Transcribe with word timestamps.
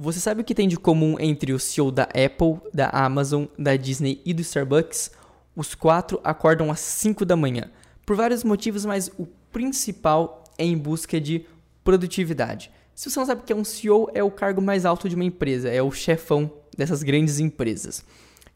Você 0.00 0.20
sabe 0.20 0.42
o 0.42 0.44
que 0.44 0.54
tem 0.54 0.68
de 0.68 0.76
comum 0.76 1.16
entre 1.18 1.52
o 1.52 1.58
CEO 1.58 1.90
da 1.90 2.04
Apple, 2.04 2.60
da 2.72 2.88
Amazon, 2.90 3.46
da 3.58 3.74
Disney 3.74 4.22
e 4.24 4.32
do 4.32 4.40
Starbucks? 4.42 5.10
Os 5.56 5.74
quatro 5.74 6.20
acordam 6.22 6.70
às 6.70 6.78
5 6.78 7.24
da 7.24 7.34
manhã, 7.34 7.68
por 8.06 8.14
vários 8.14 8.44
motivos, 8.44 8.84
mas 8.84 9.10
o 9.18 9.26
principal 9.50 10.44
é 10.56 10.64
em 10.64 10.78
busca 10.78 11.20
de 11.20 11.44
produtividade. 11.82 12.70
Se 12.94 13.10
você 13.10 13.18
não 13.18 13.26
sabe 13.26 13.40
o 13.40 13.44
que 13.44 13.52
é 13.52 13.56
um 13.56 13.64
CEO, 13.64 14.08
é 14.14 14.22
o 14.22 14.30
cargo 14.30 14.62
mais 14.62 14.86
alto 14.86 15.08
de 15.08 15.16
uma 15.16 15.24
empresa, 15.24 15.68
é 15.68 15.82
o 15.82 15.90
chefão 15.90 16.48
dessas 16.76 17.02
grandes 17.02 17.40
empresas. 17.40 18.04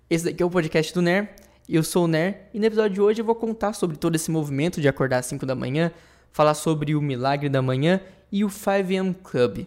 Esse 0.08 0.26
daqui 0.26 0.44
é 0.44 0.46
o 0.46 0.50
podcast 0.50 0.94
do 0.94 1.02
NER, 1.02 1.34
eu 1.68 1.82
sou 1.82 2.04
o 2.04 2.08
NER, 2.08 2.50
e 2.54 2.60
no 2.60 2.66
episódio 2.66 2.94
de 2.94 3.00
hoje 3.00 3.20
eu 3.20 3.26
vou 3.26 3.34
contar 3.34 3.72
sobre 3.72 3.96
todo 3.96 4.14
esse 4.14 4.30
movimento 4.30 4.80
de 4.80 4.86
acordar 4.86 5.18
às 5.18 5.26
5 5.26 5.44
da 5.44 5.56
manhã, 5.56 5.90
falar 6.30 6.54
sobre 6.54 6.94
o 6.94 7.02
milagre 7.02 7.48
da 7.48 7.60
manhã 7.60 8.00
e 8.30 8.44
o 8.44 8.48
5am 8.48 9.16
Club. 9.24 9.66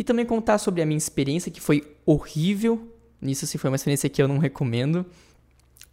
E 0.00 0.02
também 0.02 0.24
contar 0.24 0.56
sobre 0.56 0.80
a 0.80 0.86
minha 0.86 0.96
experiência, 0.96 1.52
que 1.52 1.60
foi 1.60 1.94
horrível. 2.06 2.90
Nisso, 3.20 3.46
se 3.46 3.58
foi 3.58 3.68
uma 3.68 3.76
experiência 3.76 4.08
que 4.08 4.22
eu 4.22 4.26
não 4.26 4.38
recomendo. 4.38 5.04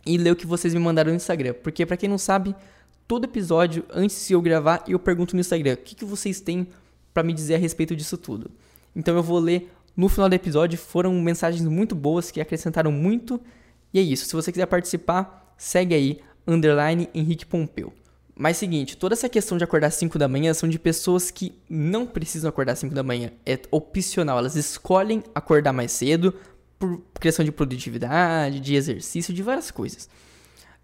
E 0.05 0.17
ler 0.17 0.31
o 0.31 0.35
que 0.37 0.47
vocês 0.47 0.73
me 0.73 0.79
mandaram 0.79 1.09
no 1.09 1.17
Instagram. 1.17 1.53
Porque, 1.61 1.85
para 1.85 1.97
quem 1.97 2.07
não 2.07 2.17
sabe, 2.17 2.55
todo 3.05 3.25
episódio, 3.25 3.83
antes 3.89 4.25
de 4.25 4.31
eu 4.31 4.41
gravar, 4.41 4.81
eu 4.87 4.97
pergunto 4.97 5.35
no 5.35 5.41
Instagram: 5.41 5.73
o 5.73 5.77
que, 5.77 5.93
que 5.93 6.05
vocês 6.05 6.39
têm 6.39 6.69
para 7.13 7.21
me 7.21 7.33
dizer 7.33 7.55
a 7.55 7.57
respeito 7.57 7.93
disso 7.97 8.17
tudo? 8.17 8.49
Então 8.95 9.13
eu 9.13 9.21
vou 9.21 9.39
ler 9.39 9.69
no 9.93 10.07
final 10.07 10.29
do 10.29 10.35
episódio. 10.35 10.79
Foram 10.79 11.13
mensagens 11.15 11.67
muito 11.67 11.93
boas 11.93 12.31
que 12.31 12.39
acrescentaram 12.39 12.93
muito. 12.93 13.41
E 13.93 13.99
é 13.99 14.01
isso. 14.01 14.25
Se 14.25 14.33
você 14.33 14.53
quiser 14.53 14.67
participar, 14.67 15.53
segue 15.57 15.93
aí, 15.93 16.21
underline 16.47 17.09
Henrique 17.13 17.45
Pompeu. 17.45 17.91
Mas 18.39 18.57
seguinte, 18.57 18.95
toda 18.95 19.15
essa 19.15 19.27
questão 19.27 19.57
de 19.57 19.63
acordar 19.63 19.87
às 19.87 19.95
5 19.95 20.19
da 20.19 20.27
manhã 20.27 20.53
são 20.53 20.69
de 20.69 20.77
pessoas 20.77 21.31
que 21.31 21.57
não 21.67 22.05
precisam 22.05 22.47
acordar 22.47 22.73
às 22.73 22.79
5 22.79 22.93
da 22.93 23.01
manhã. 23.01 23.31
É 23.43 23.59
opcional, 23.71 24.37
elas 24.37 24.55
escolhem 24.55 25.23
acordar 25.33 25.73
mais 25.73 25.91
cedo 25.91 26.35
por 26.77 27.01
questão 27.19 27.43
de 27.43 27.51
produtividade, 27.51 28.59
de 28.59 28.75
exercício, 28.75 29.33
de 29.33 29.41
várias 29.41 29.71
coisas. 29.71 30.07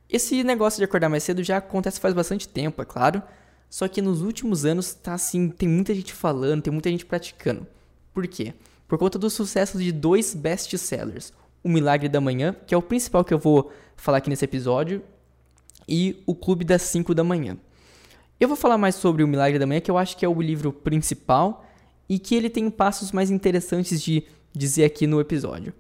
Esse 0.10 0.44
negócio 0.44 0.80
de 0.80 0.84
acordar 0.84 1.10
mais 1.10 1.22
cedo 1.22 1.44
já 1.44 1.58
acontece 1.58 2.00
faz 2.00 2.16
bastante 2.16 2.48
tempo, 2.48 2.82
é 2.82 2.86
claro. 2.86 3.22
Só 3.70 3.88
que 3.88 4.02
nos 4.02 4.24
últimos 4.24 4.66
anos 4.66 4.92
tá 4.96 5.14
assim, 5.14 5.48
tem 5.50 5.70
muita 5.70 5.94
gente 5.94 6.12
falando, 6.12 6.64
tem 6.64 6.74
muita 6.74 6.90
gente 6.90 7.06
praticando. 7.06 7.68
Por 8.12 8.26
quê? 8.26 8.56
Por 8.88 8.98
conta 8.98 9.20
do 9.20 9.30
sucesso 9.30 9.78
de 9.78 9.92
dois 9.92 10.34
best-sellers. 10.34 11.32
O 11.64 11.70
Milagre 11.70 12.10
da 12.10 12.20
Manhã, 12.20 12.56
que 12.66 12.74
é 12.74 12.78
o 12.78 12.82
principal 12.82 13.24
que 13.24 13.34
eu 13.34 13.38
vou 13.38 13.72
falar 13.96 14.18
aqui 14.18 14.30
nesse 14.32 14.44
episódio, 14.44 15.04
e 15.88 16.22
O 16.26 16.36
Clube 16.36 16.64
das 16.66 16.82
5 16.84 17.14
da 17.14 17.24
Manhã. 17.24 17.58
Eu 18.40 18.48
vou 18.48 18.58
falar 18.58 18.78
mais 18.78 18.96
sobre 18.96 19.24
O 19.24 19.28
Milagre 19.28 19.60
da 19.60 19.66
Manhã, 19.66 19.80
que 19.80 19.92
eu 19.92 19.98
acho 19.98 20.18
que 20.18 20.26
é 20.26 20.30
o 20.30 20.42
livro 20.42 20.72
principal 20.72 21.66
e 22.10 22.20
que 22.20 22.36
ele 22.36 22.50
tem 22.50 22.70
passos 22.70 23.12
mais 23.12 23.32
interessantes 23.32 24.02
de 24.02 24.24
dizer 24.54 24.84
aqui 24.84 25.08
no 25.08 25.20
episódio. 25.20 25.74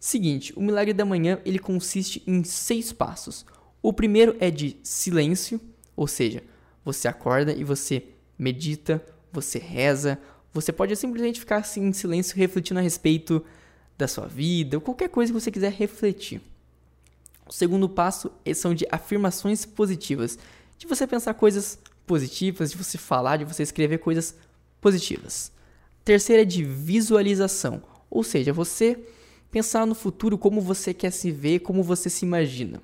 Seguinte, 0.00 0.52
o 0.56 0.62
Milagre 0.62 0.92
da 0.92 1.04
Manhã 1.04 1.38
ele 1.44 1.58
consiste 1.58 2.22
em 2.26 2.44
seis 2.44 2.92
passos. 2.92 3.44
O 3.82 3.92
primeiro 3.92 4.36
é 4.40 4.50
de 4.50 4.76
silêncio, 4.82 5.60
ou 5.94 6.06
seja, 6.06 6.42
você 6.84 7.08
acorda 7.08 7.52
e 7.52 7.64
você 7.64 8.04
medita, 8.38 9.04
você 9.32 9.58
reza, 9.58 10.18
você 10.52 10.72
pode 10.72 10.94
simplesmente 10.96 11.40
ficar 11.40 11.58
assim 11.58 11.84
em 11.86 11.92
silêncio 11.92 12.36
refletindo 12.36 12.80
a 12.80 12.82
respeito 12.82 13.44
da 13.98 14.08
sua 14.08 14.26
vida, 14.26 14.76
ou 14.76 14.80
qualquer 14.80 15.08
coisa 15.08 15.32
que 15.32 15.40
você 15.40 15.50
quiser 15.50 15.72
refletir. 15.72 16.40
O 17.46 17.52
segundo 17.52 17.88
passo 17.88 18.30
são 18.54 18.74
de 18.74 18.86
afirmações 18.90 19.64
positivas, 19.64 20.38
de 20.76 20.86
você 20.86 21.06
pensar 21.06 21.34
coisas 21.34 21.78
positivas, 22.06 22.72
de 22.72 22.76
você 22.76 22.98
falar, 22.98 23.36
de 23.36 23.44
você 23.44 23.62
escrever 23.62 23.98
coisas 23.98 24.34
positivas. 24.80 25.52
Terceira 26.04 26.42
é 26.42 26.44
de 26.44 26.64
visualização, 26.64 27.82
ou 28.10 28.22
seja, 28.22 28.52
você 28.52 28.98
pensar 29.50 29.86
no 29.86 29.94
futuro 29.94 30.36
como 30.36 30.60
você 30.60 30.92
quer 30.92 31.10
se 31.10 31.30
ver, 31.30 31.60
como 31.60 31.82
você 31.82 32.10
se 32.10 32.24
imagina. 32.24 32.82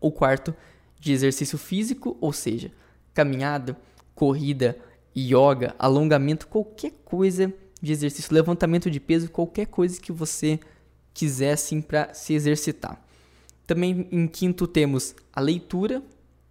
O 0.00 0.10
quarto, 0.10 0.54
de 1.00 1.12
exercício 1.12 1.58
físico, 1.58 2.16
ou 2.20 2.32
seja, 2.32 2.72
caminhada, 3.12 3.76
corrida, 4.14 4.78
yoga, 5.16 5.74
alongamento, 5.78 6.46
qualquer 6.46 6.92
coisa 7.04 7.52
de 7.80 7.92
exercício, 7.92 8.34
levantamento 8.34 8.90
de 8.90 8.98
peso, 8.98 9.30
qualquer 9.30 9.66
coisa 9.66 10.00
que 10.00 10.10
você 10.10 10.58
quiser 11.12 11.52
assim 11.52 11.80
para 11.80 12.12
se 12.14 12.32
exercitar. 12.32 13.00
Também 13.66 14.08
em 14.10 14.26
quinto 14.26 14.66
temos 14.66 15.14
a 15.32 15.40
leitura, 15.40 16.02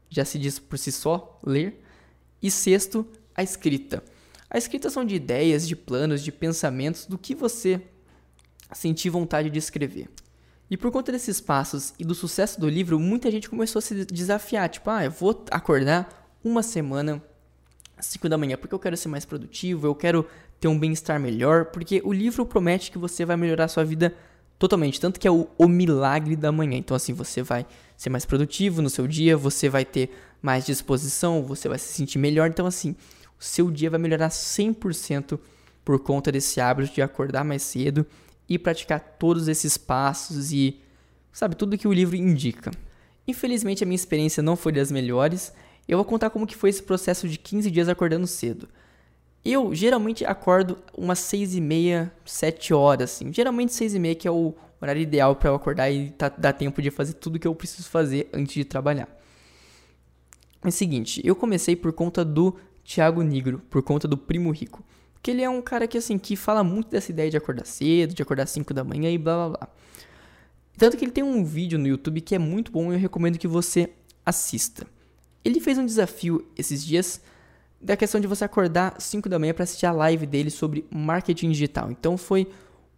já 0.09 0.25
se 0.25 0.37
diz 0.39 0.59
por 0.59 0.77
si 0.77 0.91
só, 0.91 1.39
ler. 1.45 1.81
E 2.41 2.49
sexto, 2.51 3.05
a 3.35 3.43
escrita. 3.43 4.03
A 4.49 4.57
escrita 4.57 4.89
são 4.89 5.03
de 5.05 5.15
ideias, 5.15 5.67
de 5.67 5.75
planos, 5.75 6.23
de 6.23 6.31
pensamentos, 6.31 7.05
do 7.05 7.17
que 7.17 7.33
você 7.33 7.81
sentir 8.71 9.09
vontade 9.09 9.49
de 9.49 9.59
escrever. 9.59 10.09
E 10.69 10.77
por 10.77 10.91
conta 10.91 11.11
desses 11.11 11.39
passos 11.39 11.93
e 11.99 12.03
do 12.03 12.15
sucesso 12.15 12.59
do 12.59 12.67
livro, 12.67 12.99
muita 12.99 13.29
gente 13.29 13.49
começou 13.49 13.79
a 13.79 13.81
se 13.81 14.05
desafiar. 14.05 14.69
Tipo, 14.69 14.89
ah, 14.89 15.05
eu 15.05 15.11
vou 15.11 15.45
acordar 15.51 16.35
uma 16.43 16.63
semana 16.63 17.23
às 17.97 18.07
5 18.07 18.27
da 18.27 18.37
manhã 18.37 18.57
porque 18.57 18.73
eu 18.73 18.79
quero 18.79 18.97
ser 18.97 19.07
mais 19.07 19.25
produtivo, 19.25 19.87
eu 19.87 19.95
quero 19.95 20.27
ter 20.59 20.67
um 20.67 20.79
bem-estar 20.79 21.19
melhor, 21.19 21.65
porque 21.65 22.01
o 22.03 22.13
livro 22.13 22.45
promete 22.45 22.91
que 22.91 22.97
você 22.97 23.25
vai 23.25 23.37
melhorar 23.37 23.65
a 23.65 23.67
sua 23.67 23.83
vida 23.83 24.15
Totalmente. 24.63 24.97
Tanto 24.97 25.19
que 25.19 25.27
é 25.27 25.31
o, 25.31 25.49
o 25.57 25.67
milagre 25.67 26.37
da 26.37 26.49
manhã. 26.49 26.77
Então, 26.77 26.95
assim, 26.95 27.11
você 27.11 27.43
vai 27.43 27.65
ser 27.97 28.09
mais 28.09 28.23
produtivo 28.23 28.81
no 28.81 28.89
seu 28.89 29.05
dia, 29.05 29.35
você 29.35 29.67
vai 29.67 29.83
ter 29.83 30.09
mais 30.41 30.65
disposição, 30.65 31.43
você 31.43 31.67
vai 31.67 31.77
se 31.77 31.91
sentir 31.91 32.17
melhor. 32.17 32.49
Então, 32.49 32.65
assim, 32.65 32.95
o 33.37 33.43
seu 33.43 33.69
dia 33.69 33.89
vai 33.89 33.99
melhorar 33.99 34.29
100% 34.29 35.37
por 35.83 35.99
conta 35.99 36.31
desse 36.31 36.61
hábito 36.61 36.93
de 36.93 37.01
acordar 37.01 37.43
mais 37.43 37.61
cedo 37.61 38.05
e 38.47 38.57
praticar 38.57 39.01
todos 39.19 39.49
esses 39.49 39.77
passos 39.77 40.53
e, 40.53 40.79
sabe, 41.33 41.55
tudo 41.55 41.77
que 41.77 41.85
o 41.85 41.91
livro 41.91 42.15
indica. 42.15 42.71
Infelizmente, 43.27 43.83
a 43.83 43.85
minha 43.85 43.97
experiência 43.97 44.41
não 44.41 44.55
foi 44.55 44.71
das 44.71 44.89
melhores. 44.89 45.51
Eu 45.85 45.97
vou 45.97 46.05
contar 46.05 46.29
como 46.29 46.47
que 46.47 46.55
foi 46.55 46.69
esse 46.69 46.83
processo 46.83 47.27
de 47.27 47.37
15 47.37 47.69
dias 47.69 47.89
acordando 47.89 48.25
cedo. 48.25 48.69
Eu 49.45 49.75
geralmente 49.75 50.23
acordo 50.25 50.77
umas 50.97 51.19
6 51.19 51.55
e 51.55 51.61
meia, 51.61 52.13
7 52.25 52.73
horas, 52.73 53.11
assim. 53.11 53.33
Geralmente 53.33 53.73
6 53.73 53.95
e 53.95 53.99
meia 53.99 54.15
que 54.15 54.27
é 54.27 54.31
o 54.31 54.55
horário 54.81 55.01
ideal 55.01 55.35
para 55.35 55.49
eu 55.49 55.55
acordar 55.55 55.91
e 55.91 56.11
tá, 56.11 56.29
dar 56.29 56.53
tempo 56.53 56.81
de 56.81 56.89
fazer 56.89 57.13
tudo 57.13 57.39
que 57.39 57.47
eu 57.47 57.53
preciso 57.53 57.89
fazer 57.89 58.29
antes 58.33 58.53
de 58.53 58.63
trabalhar. 58.63 59.07
É 60.63 60.67
o 60.67 60.71
seguinte, 60.71 61.21
eu 61.25 61.35
comecei 61.35 61.75
por 61.75 61.91
conta 61.91 62.23
do 62.23 62.55
Thiago 62.85 63.21
Negro, 63.21 63.61
por 63.69 63.81
conta 63.83 64.07
do 64.07 64.17
Primo 64.17 64.51
Rico. 64.51 64.83
Porque 65.13 65.31
ele 65.31 65.41
é 65.41 65.49
um 65.49 65.61
cara 65.61 65.87
que, 65.87 65.97
assim, 65.97 66.17
que 66.17 66.35
fala 66.35 66.63
muito 66.63 66.89
dessa 66.89 67.11
ideia 67.11 67.29
de 67.29 67.37
acordar 67.37 67.65
cedo, 67.65 68.13
de 68.13 68.21
acordar 68.21 68.45
5 68.45 68.73
da 68.73 68.83
manhã 68.83 69.09
e 69.09 69.17
blá 69.17 69.35
blá 69.35 69.57
blá. 69.57 69.69
Tanto 70.77 70.97
que 70.97 71.05
ele 71.05 71.11
tem 71.11 71.23
um 71.23 71.43
vídeo 71.43 71.77
no 71.77 71.87
YouTube 71.87 72.21
que 72.21 72.35
é 72.35 72.39
muito 72.39 72.71
bom 72.71 72.91
e 72.91 72.95
eu 72.95 72.99
recomendo 72.99 73.37
que 73.37 73.47
você 73.47 73.89
assista. 74.25 74.87
Ele 75.43 75.59
fez 75.59 75.77
um 75.77 75.85
desafio 75.85 76.45
esses 76.57 76.83
dias 76.83 77.21
da 77.83 77.97
questão 77.97 78.21
de 78.21 78.27
você 78.27 78.45
acordar 78.45 78.95
5 78.97 79.27
da 79.27 79.37
manhã 79.37 79.53
para 79.53 79.63
assistir 79.63 79.85
a 79.85 79.91
live 79.91 80.25
dele 80.25 80.49
sobre 80.49 80.85
marketing 80.89 81.51
digital. 81.51 81.91
Então 81.91 82.17
foi 82.17 82.47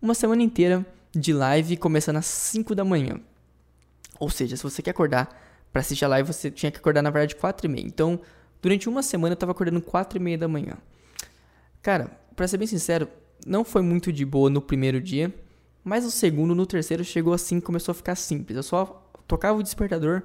uma 0.01 0.13
semana 0.13 0.43
inteira 0.43 0.85
de 1.11 1.33
live 1.33 1.75
começando 1.77 2.17
às 2.17 2.25
5 2.25 2.75
da 2.75 2.85
manhã. 2.85 3.19
Ou 4.19 4.29
seja, 4.29 4.55
se 4.55 4.63
você 4.63 4.81
quer 4.81 4.91
acordar 4.91 5.41
para 5.71 5.81
assistir 5.81 6.05
a 6.05 6.07
live, 6.09 6.31
você 6.31 6.51
tinha 6.51 6.71
que 6.71 6.77
acordar 6.77 7.01
na 7.01 7.09
verdade 7.09 7.35
4 7.35 7.65
e 7.65 7.69
meia. 7.69 7.85
Então, 7.85 8.19
durante 8.61 8.87
uma 8.87 9.01
semana 9.01 9.33
eu 9.33 9.37
tava 9.37 9.51
acordando 9.51 9.81
4 9.81 10.19
e 10.19 10.21
meia 10.21 10.37
da 10.37 10.47
manhã. 10.47 10.77
Cara, 11.81 12.11
para 12.35 12.47
ser 12.47 12.57
bem 12.57 12.67
sincero, 12.67 13.07
não 13.45 13.63
foi 13.63 13.81
muito 13.81 14.13
de 14.13 14.23
boa 14.23 14.49
no 14.49 14.61
primeiro 14.61 15.01
dia, 15.01 15.33
mas 15.83 16.03
no 16.03 16.11
segundo, 16.11 16.53
no 16.53 16.65
terceiro 16.65 17.03
chegou 17.03 17.33
assim, 17.33 17.59
começou 17.59 17.91
a 17.91 17.95
ficar 17.95 18.15
simples. 18.15 18.55
Eu 18.55 18.63
só 18.63 19.09
tocava 19.27 19.57
o 19.59 19.63
despertador, 19.63 20.23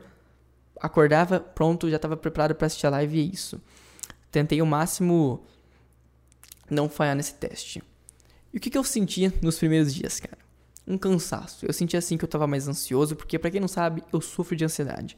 acordava, 0.81 1.41
pronto, 1.41 1.89
já 1.89 1.97
estava 1.97 2.17
preparado 2.17 2.55
para 2.55 2.67
assistir 2.67 2.87
a 2.87 2.91
live 2.91 3.19
e 3.19 3.21
é 3.21 3.25
isso. 3.25 3.61
Tentei 4.31 4.63
o 4.63 4.67
máximo 4.67 5.45
não 6.71 6.89
falhar 6.89 7.17
nesse 7.17 7.35
teste. 7.35 7.83
E 8.53 8.59
o 8.59 8.61
que, 8.61 8.71
que 8.71 8.79
eu 8.79 8.85
sentia 8.85 9.33
nos 9.43 9.59
primeiros 9.59 9.93
dias, 9.95 10.21
cara? 10.21 10.39
Um 10.87 10.99
cansaço. 10.99 11.67
Eu 11.67 11.73
sentia 11.73 11.99
assim 11.99 12.17
que 12.17 12.25
eu 12.25 12.29
tava 12.29 12.47
mais 12.47 12.69
ansioso, 12.69 13.15
porque 13.15 13.39
para 13.39 13.51
quem 13.51 13.61
não 13.61 13.69
sabe, 13.69 14.03
eu 14.13 14.21
sofro 14.21 14.57
de 14.57 14.65
ansiedade. 14.65 15.17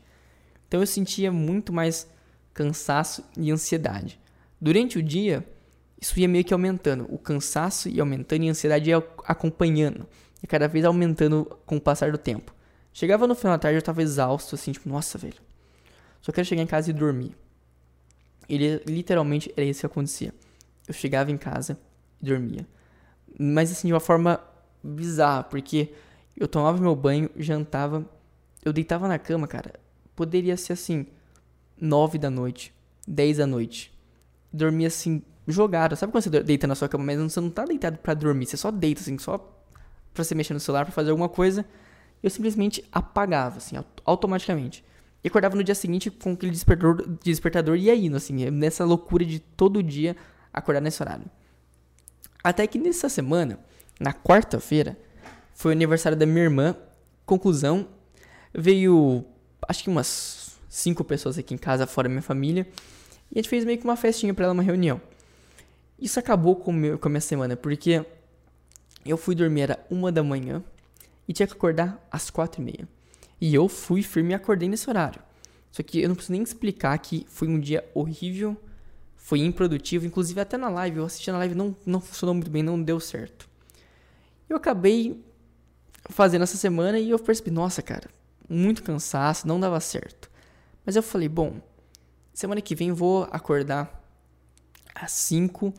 Então 0.69 0.81
eu 0.81 0.87
sentia 0.87 1.31
muito 1.31 1.73
mais 1.73 2.07
cansaço 2.55 3.25
e 3.37 3.51
ansiedade. 3.51 4.21
Durante 4.61 4.99
o 4.99 5.03
dia, 5.03 5.47
isso 6.01 6.19
ia 6.19 6.29
meio 6.29 6.45
que 6.45 6.53
aumentando. 6.53 7.07
O 7.09 7.19
cansaço 7.19 7.89
ia 7.89 8.03
aumentando 8.03 8.45
e 8.45 8.49
a 8.49 8.51
ansiedade 8.51 8.91
ia 8.91 8.99
acompanhando. 9.25 10.07
E 10.43 10.47
cada 10.47 10.67
vez 10.69 10.85
aumentando 10.85 11.45
com 11.65 11.77
o 11.77 11.81
passar 11.81 12.13
do 12.13 12.19
tempo. 12.19 12.55
Chegava 12.93 13.27
no 13.27 13.35
final 13.35 13.55
da 13.55 13.59
tarde, 13.59 13.79
eu 13.79 13.83
tava 13.83 14.03
exausto, 14.03 14.55
assim, 14.55 14.73
tipo, 14.73 14.89
nossa, 14.89 15.17
velho. 15.17 15.41
Só 16.21 16.31
quero 16.31 16.47
chegar 16.47 16.63
em 16.63 16.67
casa 16.67 16.91
e 16.91 16.93
dormir. 16.93 17.35
Ele 18.55 18.83
literalmente 18.87 19.51
era 19.57 19.65
isso 19.65 19.81
que 19.81 19.87
acontecia. 19.87 20.35
Eu 20.87 20.93
chegava 20.93 21.31
em 21.31 21.39
casa 21.39 21.79
e 22.21 22.27
dormia. 22.27 22.67
Mas 23.39 23.73
assim, 23.73 23.89
de 23.89 23.95
uma 23.95 24.01
forma 24.01 24.39
bizarra, 24.83 25.43
porque 25.45 25.95
eu 26.37 26.47
tomava 26.47 26.79
meu 26.79 26.95
banho, 26.95 27.31
jantava, 27.37 28.05
eu 28.63 28.73
deitava 28.73 29.09
na 29.09 29.19
cama, 29.19 29.47
cara. 29.47 29.73
Poderia 30.15 30.55
ser 30.59 30.75
assim, 30.75 31.07
nove 31.81 32.19
da 32.19 32.29
noite, 32.29 32.75
dez 33.09 33.39
da 33.39 33.47
noite. 33.47 33.91
Dormia 34.53 34.89
assim, 34.89 35.23
jogado. 35.49 35.97
Sabe 35.97 36.13
quando 36.13 36.25
você 36.25 36.43
deita 36.43 36.67
na 36.67 36.75
sua 36.75 36.91
cama, 36.91 37.05
mas 37.05 37.19
você 37.19 37.41
não 37.41 37.49
tá 37.49 37.65
deitado 37.65 37.97
para 37.99 38.13
dormir, 38.13 38.45
você 38.45 38.59
só 38.59 38.71
deita, 38.71 39.01
assim, 39.01 39.17
só 39.19 39.39
pra 40.13 40.23
você 40.23 40.35
mexer 40.35 40.53
no 40.53 40.61
celular, 40.61 40.85
pra 40.85 40.93
fazer 40.93 41.11
alguma 41.11 41.29
coisa. 41.29 41.65
Eu 42.23 42.29
simplesmente 42.29 42.85
apagava, 42.93 43.57
assim, 43.57 43.77
automaticamente. 44.05 44.85
E 45.25 45.29
acordava 45.29 45.55
no 45.55 45.63
dia 45.63 45.75
seguinte 45.75 46.11
com 46.11 46.33
aquele 46.33 46.51
despertador, 46.51 47.07
despertador 47.23 47.77
e 47.77 47.91
aí, 47.91 48.13
assim, 48.15 48.51
nessa 48.51 48.85
loucura 48.85 49.25
de 49.25 49.39
todo 49.39 49.83
dia 49.83 50.17
acordar 50.53 50.81
nesse 50.81 51.03
horário. 51.03 51.25
Até 52.43 52.67
que 52.67 52.79
nessa 52.79 53.09
semana, 53.09 53.59
na 54.01 54.13
quarta-feira, 54.13 54.99
foi 55.55 55.73
o 55.73 55.75
aniversário 55.75 56.19
da 56.19 56.27
minha 56.27 56.43
irmã. 56.43 56.77
Conclusão, 57.25 57.87
veio 58.53 59.25
acho 59.69 59.85
que 59.85 59.91
umas 59.91 60.59
cinco 60.69 61.05
pessoas 61.05 61.39
aqui 61.39 61.55
em 61.55 61.59
casa, 61.59 61.87
fora 61.87 62.09
minha 62.09 62.23
família. 62.23 62.67
E 63.31 63.39
a 63.39 63.43
gente 63.43 63.49
fez 63.49 63.65
meio 63.65 63.79
que 63.79 63.85
uma 63.85 63.97
festinha 63.97 64.35
para 64.35 64.47
ela, 64.47 64.55
uma 64.55 64.63
reunião. 64.63 65.01
Isso 65.99 66.19
acabou 66.19 66.57
com, 66.57 66.73
meu, 66.73 66.99
com 66.99 67.09
a 67.09 67.11
minha 67.11 67.21
semana, 67.21 67.57
porque 67.57 68.05
eu 69.07 69.17
fui 69.17 69.35
dormir 69.35 69.63
era 69.63 69.87
uma 69.89 70.11
da 70.11 70.23
manhã 70.23 70.63
e 71.29 71.33
tinha 71.33 71.47
que 71.47 71.53
acordar 71.53 72.05
às 72.11 72.29
quatro 72.29 72.61
e 72.61 72.65
meia. 72.65 72.89
E 73.43 73.53
eu 73.53 73.69
fui 73.69 74.05
firme 74.05 74.31
e 74.31 74.35
acordei 74.35 74.69
nesse 74.69 74.89
horário. 74.89 75.21
Só 75.73 75.83
que 75.83 76.01
eu 76.01 76.09
não 76.09 76.15
preciso 76.15 76.33
nem 76.33 76.45
explicar 76.45 76.97
que 76.99 77.27
foi 77.29 77.49
um 77.49 77.59
dia 77.59 77.85
horrível, 77.93 78.57
foi 79.17 79.41
improdutivo, 79.41 80.07
inclusive 80.07 80.41
até 80.41 80.57
na 80.57 80.69
live, 80.69 80.99
eu 80.99 81.05
assisti 81.05 81.29
na 81.33 81.39
live, 81.39 81.53
não, 81.53 81.77
não 81.85 82.01
funcionou 82.01 82.37
muito 82.37 82.53
bem, 82.53 82.63
não 82.63 82.81
deu 82.81 83.01
certo. 83.01 83.49
Eu 84.49 84.59
acabei 84.59 85.21
fazendo 86.09 86.43
essa 86.43 86.57
semana 86.57 87.01
e 87.01 87.11
eu 87.11 87.19
percebi, 87.19 87.51
nossa, 87.51 87.83
cara, 87.83 88.09
muito 88.49 88.81
cansaço, 88.85 89.49
não 89.49 89.59
dava 89.59 89.81
certo. 89.81 90.31
Mas 90.87 90.95
eu 90.95 91.03
falei, 91.03 91.29
bom, 91.29 91.61
semana 92.33 92.61
que 92.61 92.77
vem 92.77 92.93
vou 92.93 93.25
acordar 93.33 94.07
às 94.95 95.11
5 95.11 95.75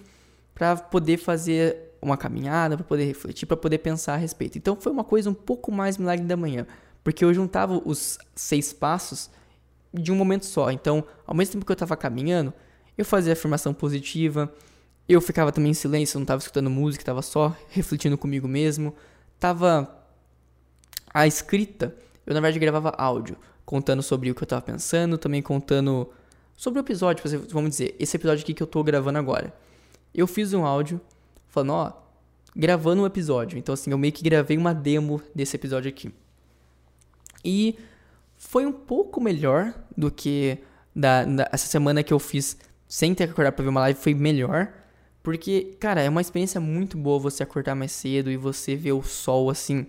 para 0.53 0.75
poder 0.75 1.15
fazer 1.15 1.77
uma 2.01 2.17
caminhada, 2.17 2.75
para 2.75 2.85
poder 2.85 3.05
refletir, 3.05 3.45
para 3.45 3.55
poder 3.55 3.77
pensar 3.77 4.15
a 4.15 4.17
respeito. 4.17 4.57
Então 4.57 4.75
foi 4.75 4.91
uma 4.91 5.05
coisa 5.05 5.29
um 5.29 5.33
pouco 5.33 5.71
mais 5.71 5.97
milagre 5.97 6.25
da 6.25 6.35
manhã, 6.35 6.67
porque 7.03 7.25
eu 7.25 7.33
juntava 7.33 7.81
os 7.85 8.17
seis 8.35 8.71
passos 8.71 9.29
de 9.93 10.11
um 10.11 10.15
momento 10.15 10.45
só. 10.45 10.71
Então, 10.71 11.03
ao 11.27 11.35
mesmo 11.35 11.53
tempo 11.53 11.65
que 11.65 11.71
eu 11.71 11.75
estava 11.75 11.95
caminhando, 11.95 12.53
eu 12.97 13.05
fazia 13.05 13.33
afirmação 13.33 13.73
positiva, 13.73 14.51
eu 15.07 15.19
ficava 15.19 15.51
também 15.51 15.71
em 15.71 15.75
silêncio, 15.75 16.17
não 16.17 16.23
estava 16.23 16.39
escutando 16.39 16.69
música, 16.69 17.01
estava 17.01 17.21
só 17.21 17.55
refletindo 17.69 18.17
comigo 18.17 18.47
mesmo. 18.47 18.95
Tava 19.39 20.03
a 21.13 21.27
escrita, 21.27 21.95
eu 22.25 22.33
na 22.33 22.39
verdade 22.39 22.59
gravava 22.59 22.89
áudio, 22.97 23.37
contando 23.65 24.01
sobre 24.01 24.31
o 24.31 24.35
que 24.35 24.41
eu 24.41 24.45
estava 24.45 24.61
pensando, 24.61 25.17
também 25.17 25.41
contando 25.41 26.09
sobre 26.55 26.79
o 26.79 26.81
episódio, 26.81 27.23
vamos 27.49 27.71
dizer, 27.71 27.95
esse 27.99 28.15
episódio 28.15 28.43
aqui 28.43 28.53
que 28.53 28.63
eu 28.63 28.65
estou 28.65 28.83
gravando 28.83 29.19
agora. 29.19 29.53
Eu 30.13 30.27
fiz 30.27 30.53
um 30.53 30.65
áudio 30.65 31.01
falando, 31.47 31.73
ó, 31.73 31.93
gravando 32.55 33.01
um 33.01 33.05
episódio. 33.05 33.57
Então 33.57 33.73
assim, 33.73 33.91
eu 33.91 33.97
meio 33.97 34.13
que 34.13 34.23
gravei 34.23 34.57
uma 34.57 34.73
demo 34.73 35.21
desse 35.35 35.55
episódio 35.55 35.89
aqui. 35.89 36.13
E 37.43 37.77
foi 38.37 38.65
um 38.65 38.71
pouco 38.71 39.21
melhor 39.21 39.73
do 39.95 40.11
que 40.11 40.59
da, 40.95 41.23
da 41.25 41.49
essa 41.51 41.67
semana 41.67 42.03
que 42.03 42.13
eu 42.13 42.19
fiz 42.19 42.57
sem 42.87 43.15
ter 43.15 43.25
que 43.25 43.31
acordar 43.31 43.51
para 43.51 43.63
ver 43.63 43.69
uma 43.69 43.81
live, 43.81 43.99
foi 43.99 44.13
melhor. 44.13 44.71
Porque, 45.23 45.75
cara, 45.79 46.01
é 46.01 46.09
uma 46.09 46.21
experiência 46.21 46.59
muito 46.59 46.97
boa 46.97 47.17
você 47.17 47.43
acordar 47.43 47.75
mais 47.75 47.91
cedo 47.91 48.29
e 48.29 48.37
você 48.37 48.75
ver 48.75 48.91
o 48.91 49.01
sol 49.01 49.49
assim, 49.49 49.87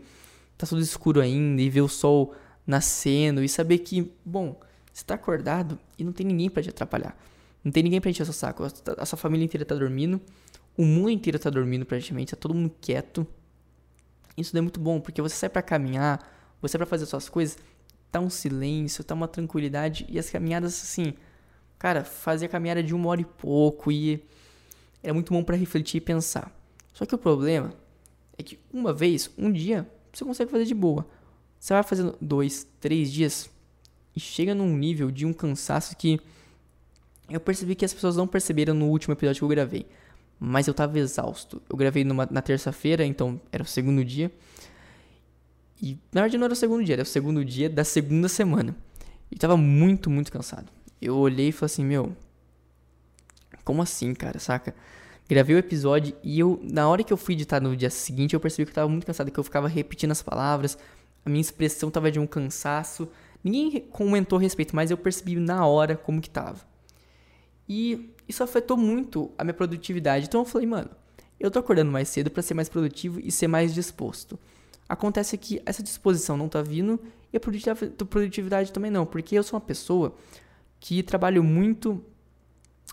tá 0.56 0.67
tudo 0.67 0.81
escuro 0.81 1.21
ainda, 1.21 1.61
e 1.61 1.69
ver 1.69 1.81
o 1.81 1.89
sol 1.89 2.35
nascendo 2.67 3.43
e 3.43 3.49
saber 3.49 3.79
que, 3.79 4.12
bom, 4.25 4.59
você 4.93 5.05
tá 5.05 5.15
acordado 5.15 5.79
e 5.99 6.05
não 6.05 6.12
tem 6.12 6.25
ninguém 6.25 6.49
para 6.49 6.62
te 6.62 6.71
atrapalhar. 6.71 7.19
Não 7.65 7.73
tem 7.73 7.83
ninguém 7.83 8.00
pra 8.00 8.11
encher 8.11 8.25
seu 8.25 8.33
saco. 8.33 8.62
A 8.97 9.07
sua 9.07 9.19
família 9.19 9.45
inteira 9.45 9.65
tá 9.65 9.75
dormindo. 9.75 10.21
O 10.77 10.85
mundo 10.85 11.11
inteiro 11.11 11.39
tá 11.39 11.50
dormindo 11.50 11.85
praticamente. 11.85 12.31
Tá 12.31 12.37
todo 12.37 12.55
mundo 12.55 12.71
quieto. 12.81 13.27
Isso 14.37 14.57
é 14.57 14.61
muito 14.61 14.79
bom, 14.79 15.00
porque 15.00 15.21
você 15.23 15.35
sai 15.35 15.49
para 15.49 15.62
caminhar, 15.62 16.21
você 16.69 16.72
sai 16.72 16.78
pra 16.78 16.87
fazer 16.87 17.06
suas 17.06 17.28
coisas, 17.28 17.58
tá 18.11 18.20
um 18.20 18.31
silêncio, 18.31 19.05
tá 19.05 19.14
uma 19.14 19.28
tranquilidade. 19.28 20.06
E 20.08 20.19
as 20.19 20.31
caminhadas, 20.31 20.72
assim, 20.82 21.14
cara, 21.78 22.05
fazia 22.05 22.49
caminhada 22.49 22.82
de 22.82 22.94
uma 22.94 23.08
hora 23.08 23.20
e 23.20 23.25
pouco 23.25 23.93
e 23.93 24.22
era 25.02 25.12
muito 25.12 25.32
bom 25.32 25.44
para 25.44 25.56
refletir 25.56 25.99
e 25.99 26.00
pensar. 26.00 26.50
Só 26.93 27.05
que 27.05 27.14
o 27.14 27.19
problema 27.19 27.72
é 28.38 28.43
que 28.43 28.58
uma 28.72 28.93
vez, 28.93 29.31
um 29.37 29.52
dia, 29.52 29.88
você 30.12 30.25
consegue 30.25 30.50
fazer 30.50 30.64
de 30.64 30.75
boa. 30.75 31.06
Você 31.58 31.75
vai 31.75 31.82
fazendo 31.82 32.16
dois, 32.20 32.66
três 32.81 33.12
dias 33.12 33.50
e 34.14 34.20
chega 34.20 34.55
num 34.55 34.76
nível 34.76 35.11
de 35.11 35.26
um 35.26 35.32
cansaço 35.32 35.96
que 35.96 36.20
eu 37.28 37.40
percebi 37.40 37.75
que 37.75 37.84
as 37.84 37.93
pessoas 37.93 38.16
não 38.16 38.26
perceberam 38.26 38.75
no 38.75 38.87
último 38.87 39.14
episódio 39.14 39.40
que 39.40 39.44
eu 39.44 39.49
gravei. 39.49 39.87
Mas 40.38 40.66
eu 40.66 40.75
tava 40.75 40.99
exausto. 40.99 41.61
Eu 41.69 41.76
gravei 41.76 42.05
numa, 42.05 42.28
na 42.31 42.43
terça-feira, 42.43 43.05
então 43.05 43.40
era 43.50 43.62
o 43.62 43.66
segundo 43.66 44.05
dia. 44.05 44.31
E 45.82 45.99
na 46.12 46.23
verdade 46.23 46.38
não 46.38 46.44
era 46.44 46.53
o 46.53 46.56
segundo 46.56 46.85
dia, 46.85 46.94
era 46.94 47.03
o 47.03 47.06
segundo 47.06 47.44
dia 47.44 47.69
da 47.69 47.85
segunda 47.85 48.29
semana. 48.29 48.75
E 49.31 49.37
tava 49.37 49.56
muito, 49.56 50.09
muito 50.09 50.31
cansado. 50.31 50.71
Eu 51.00 51.17
olhei 51.17 51.49
e 51.49 51.53
falei 51.53 51.67
assim, 51.67 51.85
meu. 51.85 52.17
Como 53.65 53.82
assim, 53.82 54.15
cara, 54.15 54.38
saca? 54.38 54.75
Gravei 55.29 55.56
o 55.56 55.59
episódio 55.59 56.15
e 56.23 56.38
eu, 56.38 56.61
na 56.62 56.87
hora 56.87 57.03
que 57.03 57.12
eu 57.12 57.17
fui 57.17 57.35
editar 57.35 57.61
no 57.61 57.75
dia 57.75 57.88
seguinte, 57.88 58.35
eu 58.35 58.41
percebi 58.41 58.67
que 58.67 58.71
eu 58.71 58.75
tava 58.75 58.88
muito 58.88 59.06
cansado, 59.06 59.31
que 59.31 59.41
eu 59.41 59.44
ficava 59.44 59.67
repetindo 59.67 60.11
as 60.11 60.23
palavras, 60.23 60.76
a 61.25 61.31
minha 61.31 61.41
expressão 61.41 61.91
tava 61.91 62.11
de 62.11 62.19
um 62.19 62.26
cansaço. 62.26 63.09
Ninguém 63.43 63.81
comentou 63.91 64.38
a 64.38 64.43
respeito, 64.43 64.76
mas 64.76 64.91
eu 64.91 64.99
percebi 64.99 65.37
na 65.37 65.67
hora 65.67 65.97
como 65.97 66.21
que 66.21 66.29
tava. 66.29 66.61
E 67.69 68.11
isso 68.29 68.43
afetou 68.43 68.76
muito 68.76 69.31
a 69.38 69.44
minha 69.44 69.55
produtividade. 69.55 70.26
Então 70.26 70.43
eu 70.43 70.44
falei, 70.44 70.67
mano, 70.67 70.91
eu 71.41 71.50
tô 71.50 71.59
acordando 71.59 71.91
mais 71.91 72.09
cedo 72.09 72.31
para 72.31 72.43
ser 72.43 72.55
mais 72.55 72.69
produtivo 72.69 73.21
e 73.21 73.31
ser 73.31 73.49
mais 73.49 73.75
disposto. 73.75 74.38
Acontece 74.89 75.39
que 75.39 75.63
essa 75.65 75.83
disposição 75.83 76.37
não 76.37 76.49
tá 76.49 76.63
vindo 76.63 77.01
e 77.33 77.37
a 77.37 77.41
produtividade 77.41 78.73
também 78.73 78.91
não, 78.91 79.07
porque 79.07 79.37
eu 79.37 79.43
sou 79.43 79.59
uma 79.59 79.65
pessoa 79.65 80.15
que 80.79 81.03
trabalho 81.03 81.43
muito 81.43 82.05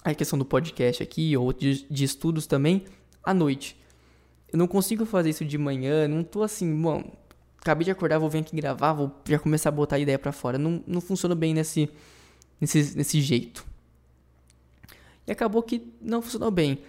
a 0.04 0.14
questão 0.16 0.40
do 0.40 0.46
podcast 0.46 1.04
aqui 1.04 1.36
ou 1.36 1.52
de, 1.54 1.86
de 1.90 2.04
estudos 2.04 2.48
também 2.48 2.86
à 3.24 3.34
noite. 3.34 3.78
Eu 4.52 4.58
não 4.58 4.68
consigo 4.68 5.06
fazer 5.06 5.30
isso 5.30 5.46
de 5.46 5.58
manhã, 5.58 6.08
não 6.08 6.24
tô 6.24 6.44
assim, 6.44 6.82
bom, 6.82 7.04
acabei 7.58 7.86
de 7.86 7.92
acordar, 7.92 8.18
vou 8.18 8.30
vir 8.30 8.40
aqui 8.40 8.56
gravar, 8.56 8.94
vou 8.94 9.12
já 9.26 9.38
começar 9.38 9.70
a 9.70 9.72
botar 9.72 9.98
a 9.98 10.00
ideia 10.00 10.18
para 10.18 10.32
fora. 10.32 10.58
Não, 10.58 10.84
não 10.88 11.00
funciona 11.00 11.36
bem 11.36 11.54
nesse, 11.54 11.90
nesse, 12.60 12.98
nesse 12.98 13.22
jeito. 13.22 13.66
E 15.28 15.32
acabou 15.32 15.62
que 15.62 15.94
não 16.02 16.22
funcionou 16.22 16.50
bem. 16.50 16.82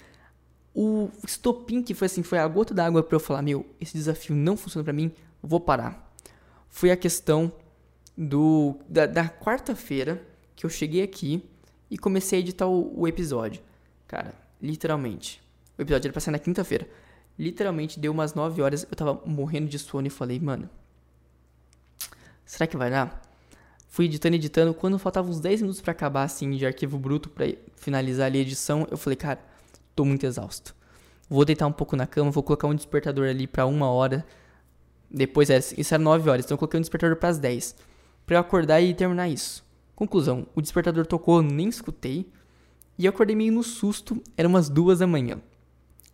O 0.74 1.10
estopim 1.26 1.82
que 1.82 1.94
foi 1.94 2.06
assim, 2.06 2.22
foi 2.22 2.38
a 2.38 2.48
gota 2.48 2.72
d'água 2.72 3.02
para 3.02 3.16
eu 3.16 3.20
falar, 3.20 3.42
meu, 3.42 3.66
esse 3.80 3.92
desafio 3.92 4.34
não 4.34 4.56
funciona 4.56 4.84
para 4.84 4.92
mim, 4.92 5.12
vou 5.42 5.60
parar. 5.60 6.10
Foi 6.68 6.90
a 6.90 6.96
questão 6.96 7.52
do 8.16 8.76
da, 8.88 9.06
da 9.06 9.28
quarta-feira 9.28 10.22
que 10.56 10.64
eu 10.64 10.70
cheguei 10.70 11.02
aqui 11.02 11.44
e 11.90 11.98
comecei 11.98 12.38
a 12.38 12.40
editar 12.40 12.66
o, 12.66 13.00
o 13.00 13.06
episódio. 13.06 13.62
Cara, 14.08 14.34
literalmente. 14.60 15.42
O 15.76 15.82
episódio 15.82 16.06
era 16.06 16.12
pra 16.12 16.20
sair 16.20 16.32
na 16.32 16.38
quinta-feira. 16.38 16.88
Literalmente 17.38 17.98
deu 17.98 18.12
umas 18.12 18.34
9 18.34 18.62
horas, 18.62 18.86
eu 18.90 18.96
tava 18.96 19.20
morrendo 19.26 19.68
de 19.68 19.78
sono 19.78 20.06
e 20.06 20.10
falei, 20.10 20.38
mano, 20.38 20.68
será 22.44 22.66
que 22.66 22.76
vai 22.76 22.90
dar? 22.90 23.20
Fui 23.88 24.06
editando, 24.06 24.36
editando. 24.36 24.72
Quando 24.72 24.98
faltavam 24.98 25.30
uns 25.30 25.40
10 25.40 25.62
minutos 25.62 25.82
para 25.82 25.92
acabar, 25.92 26.22
assim, 26.22 26.50
de 26.52 26.64
arquivo 26.64 26.98
bruto 26.98 27.28
para 27.28 27.46
finalizar 27.76 28.26
ali 28.26 28.38
a 28.38 28.42
edição, 28.42 28.86
eu 28.90 28.96
falei, 28.96 29.16
cara, 29.16 29.38
tô 29.94 30.04
muito 30.04 30.24
exausto. 30.26 30.74
Vou 31.28 31.44
deitar 31.44 31.66
um 31.66 31.72
pouco 31.72 31.96
na 31.96 32.06
cama, 32.06 32.30
vou 32.30 32.42
colocar 32.42 32.66
um 32.68 32.74
despertador 32.74 33.28
ali 33.28 33.46
para 33.46 33.66
uma 33.66 33.90
hora. 33.90 34.24
Depois, 35.10 35.48
isso 35.76 35.94
era 35.94 36.02
9 36.02 36.28
horas, 36.30 36.44
então 36.44 36.54
eu 36.54 36.58
coloquei 36.58 36.78
um 36.78 36.80
despertador 36.80 37.16
para 37.16 37.28
as 37.28 37.38
10. 37.38 37.76
Pra 38.26 38.36
eu 38.36 38.40
acordar 38.40 38.80
e 38.80 38.94
terminar 38.94 39.28
isso. 39.28 39.64
Conclusão, 39.94 40.46
o 40.54 40.60
despertador 40.60 41.06
tocou, 41.06 41.42
nem 41.42 41.68
escutei. 41.68 42.30
E 42.98 43.06
eu 43.06 43.10
acordei 43.10 43.34
meio 43.34 43.52
no 43.52 43.62
susto, 43.62 44.22
era 44.36 44.48
umas 44.48 44.68
duas 44.68 44.98
da 44.98 45.06
manhã. 45.06 45.40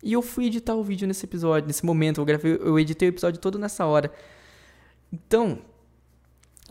E 0.01 0.13
eu 0.13 0.21
fui 0.21 0.45
editar 0.45 0.75
o 0.75 0.83
vídeo 0.83 1.07
nesse 1.07 1.25
episódio, 1.25 1.67
nesse 1.67 1.85
momento. 1.85 2.21
Eu, 2.21 2.25
gravei, 2.25 2.55
eu 2.55 2.79
editei 2.79 3.09
o 3.09 3.11
episódio 3.11 3.39
todo 3.39 3.59
nessa 3.59 3.85
hora. 3.85 4.11
Então, 5.11 5.59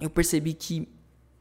eu 0.01 0.09
percebi 0.09 0.55
que 0.55 0.89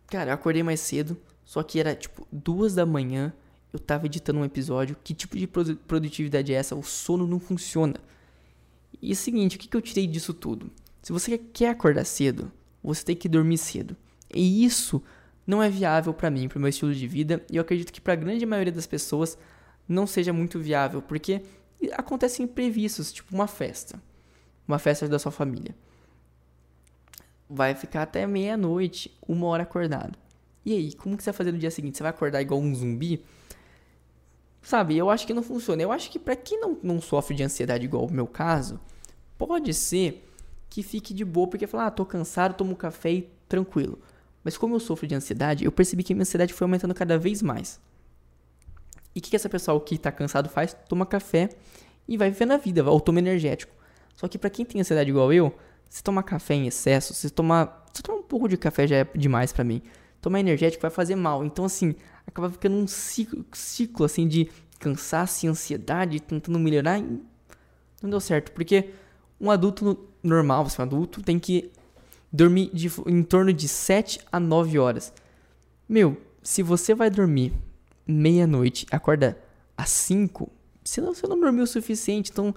Cara, 0.08 0.32
eu 0.32 0.36
acordei 0.36 0.64
mais 0.64 0.80
cedo, 0.80 1.18
só 1.44 1.62
que 1.62 1.80
era 1.80 1.94
tipo 1.94 2.26
duas 2.32 2.74
da 2.74 2.86
manhã, 2.86 3.34
eu 3.72 3.80
tava 3.80 4.06
editando 4.06 4.40
um 4.40 4.46
episódio. 4.46 4.96
Que 5.04 5.14
tipo 5.14 5.38
de 5.38 5.48
produtividade 5.48 6.54
é 6.54 6.56
essa? 6.56 6.76
O 6.76 6.84
sono 6.84 7.28
não 7.28 7.40
funciona. 7.40 7.96
E 9.02 9.10
é 9.10 9.14
o 9.14 9.16
seguinte, 9.16 9.56
o 9.56 9.60
que, 9.60 9.76
eu 9.76 9.82
tirei 9.82 10.08
disso 10.08 10.34
tudo? 10.34 10.72
Se 11.02 11.12
você 11.12 11.38
quer 11.38 11.70
acordar 11.70 12.06
cedo, 12.06 12.52
você 12.84 13.04
tem 13.04 13.16
que 13.16 13.30
dormir 13.30 13.58
cedo. 13.58 13.96
E 14.34 14.66
isso 14.66 15.02
não 15.46 15.62
é 15.62 15.70
viável 15.70 16.14
para 16.14 16.30
mim, 16.30 16.48
para 16.48 16.60
meu 16.60 16.68
estilo 16.68 16.94
de 16.94 17.08
vida, 17.08 17.46
e 17.52 17.56
eu 17.56 17.62
acredito 17.62 17.94
que 17.94 18.02
para 18.02 18.14
a 18.14 18.18
grande 18.18 18.46
maioria 18.46 18.74
das 18.74 18.88
pessoas 18.88 19.38
não 19.88 20.06
seja 20.06 20.34
muito 20.34 20.60
viável, 20.60 21.02
porque 21.02 21.42
acontecem 21.94 22.46
imprevistos, 22.46 23.14
tipo 23.14 23.34
uma 23.34 23.48
festa, 23.48 24.02
uma 24.68 24.80
festa 24.80 25.08
da 25.08 25.18
sua 25.18 25.32
família 25.32 25.74
vai 27.50 27.74
ficar 27.76 28.04
até 28.04 28.26
meia-noite, 28.28 29.16
uma 29.28 29.48
hora 29.48 29.64
acordado. 29.64 30.18
E 30.66 30.74
aí, 30.74 30.94
como 30.94 31.16
que 31.16 31.24
você 31.24 31.32
vai 31.32 31.38
fazer 31.38 31.52
no 31.52 31.58
dia 31.58 31.72
seguinte? 31.72 31.98
Você 31.98 32.04
vai 32.04 32.10
acordar 32.10 32.42
igual 32.42 32.60
um 32.60 32.76
zumbi? 32.76 33.24
Sabe, 34.68 34.98
eu 34.98 35.10
acho 35.10 35.26
que 35.26 35.34
não 35.34 35.42
funciona. 35.42 35.82
Eu 35.82 35.94
acho 35.94 36.12
que 36.12 36.20
para 36.20 36.36
quem 36.36 36.60
não, 36.60 36.78
não 36.84 37.00
sofre 37.00 37.34
de 37.34 37.42
ansiedade 37.42 37.86
igual 37.86 38.06
o 38.06 38.12
meu 38.12 38.28
caso, 38.28 38.78
pode 39.38 39.74
ser 39.74 40.30
que 40.70 40.84
fique 40.84 41.14
de 41.14 41.24
boa, 41.24 41.48
porque 41.48 41.66
fala, 41.66 41.86
ah, 41.86 41.92
tô 41.92 42.06
cansado, 42.06 42.54
tomo 42.54 42.72
um 42.72 42.76
café 42.76 43.14
e 43.14 43.32
tranquilo. 43.48 43.98
Mas 44.44 44.58
como 44.58 44.76
eu 44.76 44.82
sofro 44.82 45.08
de 45.08 45.16
ansiedade, 45.16 45.64
eu 45.64 45.72
percebi 45.72 46.04
que 46.04 46.14
minha 46.14 46.24
ansiedade 46.24 46.54
foi 46.54 46.66
aumentando 46.66 46.94
cada 46.94 47.18
vez 47.18 47.42
mais. 47.42 47.80
E 49.16 49.20
o 49.20 49.22
que, 49.22 49.30
que 49.30 49.38
essa 49.38 49.48
pessoa 49.48 49.80
que 49.80 49.98
tá 49.98 50.12
cansado 50.12 50.50
faz? 50.50 50.76
Toma 50.90 51.06
café 51.06 51.48
e 52.06 52.18
vai 52.18 52.30
vivendo 52.30 52.52
a 52.52 52.58
vida, 52.58 52.84
ou 52.92 53.00
toma 53.00 53.20
energético. 53.20 53.74
Só 54.18 54.28
que 54.28 54.38
para 54.38 54.50
quem 54.50 54.66
tem 54.66 54.82
ansiedade 54.82 55.10
igual 55.10 55.32
eu, 55.32 55.56
se 55.90 56.04
tomar 56.04 56.24
café 56.24 56.56
em 56.56 56.68
excesso, 56.68 57.14
se 57.14 57.30
tomar, 57.30 57.86
se 57.94 58.04
tomar 58.04 58.18
um 58.18 58.24
pouco 58.24 58.50
de 58.50 58.58
café 58.58 58.86
já 58.86 58.98
é 58.98 59.08
demais 59.16 59.54
para 59.54 59.64
mim. 59.64 59.82
Tomar 60.28 60.42
energético 60.42 60.82
vai 60.82 60.92
fazer 60.92 61.16
mal. 61.16 61.46
Então 61.46 61.64
assim, 61.64 61.96
acaba 62.28 62.50
ficando 62.50 62.76
um 62.76 62.86
ciclo, 62.86 63.46
ciclo 63.54 64.04
assim 64.06 64.28
de 64.28 64.50
cansaço 64.78 65.46
e 65.46 65.48
ansiedade, 65.48 66.20
tentando 66.20 66.60
melhorar. 66.60 67.00
E 67.00 67.22
não 68.04 68.10
deu 68.10 68.20
certo, 68.20 68.52
porque 68.52 68.90
um 69.40 69.50
adulto 69.50 69.98
normal, 70.22 70.68
é 70.68 70.82
um 70.82 70.84
adulto, 70.84 71.24
tem 71.24 71.40
que 71.40 71.72
dormir 72.30 72.70
de, 72.74 72.92
em 73.06 73.24
torno 73.24 73.54
de 73.54 73.70
7 73.70 74.20
a 74.30 74.38
9 74.38 74.78
horas. 74.78 75.14
Meu, 75.88 76.18
se 76.44 76.62
você 76.62 76.94
vai 76.94 77.10
dormir 77.10 77.54
meia-noite, 78.06 78.86
acorda 78.92 79.42
às 79.78 79.92
5, 79.92 80.52
você 80.84 81.00
não, 81.00 81.14
você 81.14 81.26
não 81.26 81.40
dormiu 81.40 81.64
o 81.64 81.68
suficiente, 81.68 82.32
então 82.32 82.54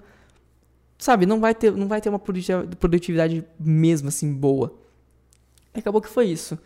sabe, 0.97 1.25
não 1.25 1.39
vai 1.39 1.55
ter, 1.55 1.71
não 1.71 1.87
vai 1.87 2.01
ter 2.01 2.09
uma 2.09 2.19
produtividade 2.19 3.45
mesmo 3.57 4.09
assim 4.09 4.33
boa. 4.33 4.77
Acabou 5.73 6.01
que 6.01 6.09
foi 6.09 6.25
isso. 6.27 6.59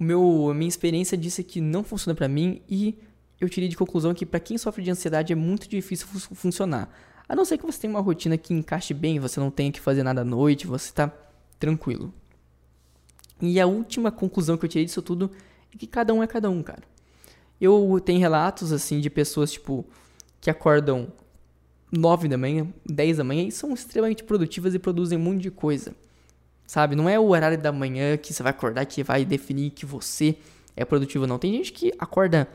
O 0.00 0.02
meu, 0.02 0.50
a 0.50 0.54
minha 0.54 0.68
experiência 0.68 1.14
disse 1.14 1.44
que 1.44 1.60
não 1.60 1.84
funciona 1.84 2.16
para 2.16 2.26
mim 2.26 2.62
e 2.66 2.96
eu 3.38 3.50
tirei 3.50 3.68
de 3.68 3.76
conclusão 3.76 4.14
que 4.14 4.24
para 4.24 4.40
quem 4.40 4.56
sofre 4.56 4.82
de 4.82 4.90
ansiedade 4.90 5.30
é 5.30 5.36
muito 5.36 5.68
difícil 5.68 6.06
funcionar. 6.08 6.90
A 7.28 7.36
não 7.36 7.44
ser 7.44 7.58
que 7.58 7.66
você 7.66 7.82
tenha 7.82 7.92
uma 7.92 8.00
rotina 8.00 8.38
que 8.38 8.54
encaixe 8.54 8.94
bem, 8.94 9.20
você 9.20 9.38
não 9.38 9.50
tenha 9.50 9.70
que 9.70 9.78
fazer 9.78 10.02
nada 10.02 10.22
à 10.22 10.24
noite, 10.24 10.66
você 10.66 10.90
tá 10.90 11.12
tranquilo. 11.58 12.12
E 13.42 13.60
a 13.60 13.66
última 13.66 14.10
conclusão 14.10 14.56
que 14.56 14.64
eu 14.64 14.68
tirei 14.68 14.86
disso 14.86 15.02
tudo 15.02 15.30
é 15.72 15.76
que 15.76 15.86
cada 15.86 16.14
um 16.14 16.22
é 16.22 16.26
cada 16.26 16.48
um, 16.48 16.62
cara. 16.62 16.82
Eu 17.60 18.00
tenho 18.02 18.18
relatos 18.18 18.72
assim 18.72 19.00
de 19.00 19.10
pessoas 19.10 19.52
tipo 19.52 19.84
que 20.40 20.48
acordam 20.48 21.12
9 21.92 22.26
da 22.26 22.38
manhã, 22.38 22.66
10 22.86 23.18
da 23.18 23.24
manhã 23.24 23.46
e 23.46 23.52
são 23.52 23.74
extremamente 23.74 24.24
produtivas 24.24 24.74
e 24.74 24.78
produzem 24.78 25.18
um 25.18 25.22
monte 25.22 25.42
de 25.42 25.50
coisa. 25.50 25.94
Sabe? 26.70 26.94
Não 26.94 27.08
é 27.08 27.18
o 27.18 27.30
horário 27.30 27.58
da 27.58 27.72
manhã 27.72 28.16
que 28.16 28.32
você 28.32 28.44
vai 28.44 28.50
acordar 28.50 28.86
que 28.86 29.02
vai 29.02 29.24
definir 29.24 29.70
que 29.70 29.84
você 29.84 30.36
é 30.76 30.84
produtivo, 30.84 31.26
não. 31.26 31.36
Tem 31.36 31.52
gente 31.52 31.72
que 31.72 31.92
acorda 31.98 32.46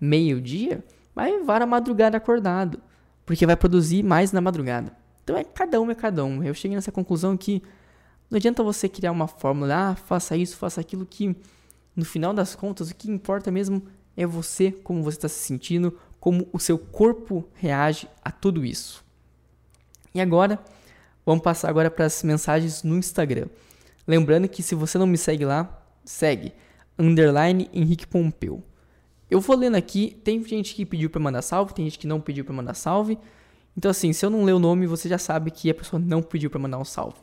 meio-dia, 0.00 0.82
vai 1.14 1.42
vara 1.42 1.64
a 1.64 1.66
madrugada 1.66 2.16
acordado, 2.16 2.80
porque 3.26 3.44
vai 3.44 3.54
produzir 3.56 4.02
mais 4.02 4.32
na 4.32 4.40
madrugada. 4.40 4.96
Então 5.22 5.36
é 5.36 5.44
cada 5.44 5.78
um 5.82 5.90
é 5.90 5.94
cada 5.94 6.24
um. 6.24 6.42
Eu 6.42 6.54
cheguei 6.54 6.76
nessa 6.76 6.90
conclusão 6.90 7.36
que 7.36 7.62
não 8.30 8.38
adianta 8.38 8.62
você 8.62 8.88
criar 8.88 9.12
uma 9.12 9.28
fórmula, 9.28 9.90
ah, 9.90 9.94
faça 9.94 10.34
isso, 10.34 10.56
faça 10.56 10.80
aquilo, 10.80 11.04
que 11.04 11.36
no 11.94 12.06
final 12.06 12.32
das 12.32 12.54
contas 12.54 12.90
o 12.90 12.94
que 12.94 13.10
importa 13.10 13.50
mesmo 13.50 13.82
é 14.16 14.24
você, 14.24 14.72
como 14.72 15.02
você 15.02 15.18
está 15.18 15.28
se 15.28 15.44
sentindo, 15.44 15.94
como 16.18 16.48
o 16.54 16.58
seu 16.58 16.78
corpo 16.78 17.46
reage 17.52 18.08
a 18.24 18.30
tudo 18.30 18.64
isso. 18.64 19.04
E 20.14 20.22
agora, 20.22 20.58
vamos 21.28 21.44
passar 21.44 21.68
agora 21.68 21.90
para 21.90 22.06
as 22.06 22.22
mensagens 22.22 22.82
no 22.82 22.96
Instagram. 22.96 23.48
Lembrando 24.06 24.48
que 24.48 24.62
se 24.62 24.74
você 24.74 24.96
não 24.96 25.06
me 25.06 25.18
segue 25.18 25.44
lá, 25.44 25.78
segue 26.02 26.54
underline 26.98 27.68
Henrique 27.70 28.06
Pompeu. 28.06 28.62
Eu 29.30 29.38
vou 29.38 29.54
lendo 29.54 29.74
aqui, 29.74 30.18
tem 30.24 30.42
gente 30.42 30.74
que 30.74 30.86
pediu 30.86 31.10
para 31.10 31.20
mandar 31.20 31.42
salve, 31.42 31.74
tem 31.74 31.84
gente 31.84 31.98
que 31.98 32.06
não 32.06 32.18
pediu 32.18 32.46
para 32.46 32.54
mandar 32.54 32.72
salve. 32.72 33.18
Então 33.76 33.90
assim, 33.90 34.10
se 34.14 34.24
eu 34.24 34.30
não 34.30 34.42
ler 34.42 34.54
o 34.54 34.58
nome, 34.58 34.86
você 34.86 35.06
já 35.06 35.18
sabe 35.18 35.50
que 35.50 35.68
a 35.68 35.74
pessoa 35.74 36.00
não 36.00 36.22
pediu 36.22 36.48
para 36.48 36.58
mandar 36.58 36.78
um 36.78 36.84
salve. 36.84 37.18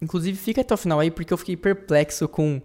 Inclusive, 0.00 0.38
fica 0.38 0.60
até 0.60 0.72
o 0.72 0.76
final 0.76 1.00
aí 1.00 1.10
porque 1.10 1.32
eu 1.32 1.36
fiquei 1.36 1.56
perplexo 1.56 2.28
com 2.28 2.62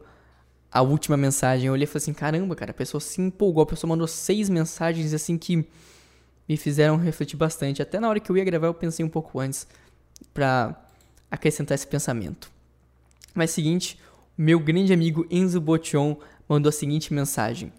a 0.71 0.83
última 0.83 1.17
mensagem. 1.17 1.65
Eu 1.65 1.73
olhei 1.73 1.85
e 1.85 1.87
falei 1.87 2.03
assim: 2.03 2.13
caramba, 2.13 2.55
cara, 2.55 2.69
a 2.69 2.75
pessoa 2.75 3.01
se 3.01 3.19
empolgou. 3.19 3.63
A 3.63 3.65
pessoa 3.65 3.89
mandou 3.89 4.05
seis 4.05 4.49
mensagens 4.49 5.15
assim 5.15 5.35
que 5.35 5.67
me 6.47 6.57
fizeram 6.57 6.95
refletir 6.95 7.37
bastante. 7.37 7.81
Até 7.81 7.99
na 7.99 8.07
hora 8.07 8.19
que 8.19 8.29
eu 8.29 8.37
ia 8.37 8.43
gravar, 8.43 8.67
eu 8.67 8.73
pensei 8.75 9.03
um 9.03 9.09
pouco 9.09 9.39
antes 9.39 9.65
pra 10.33 10.85
acrescentar 11.29 11.75
esse 11.75 11.87
pensamento. 11.87 12.51
Mas 13.33 13.51
seguinte, 13.51 13.99
meu 14.37 14.59
grande 14.59 14.93
amigo 14.93 15.25
Enzo 15.29 15.59
Botion 15.59 16.17
mandou 16.47 16.69
a 16.69 16.73
seguinte 16.73 17.13
mensagem: 17.13 17.71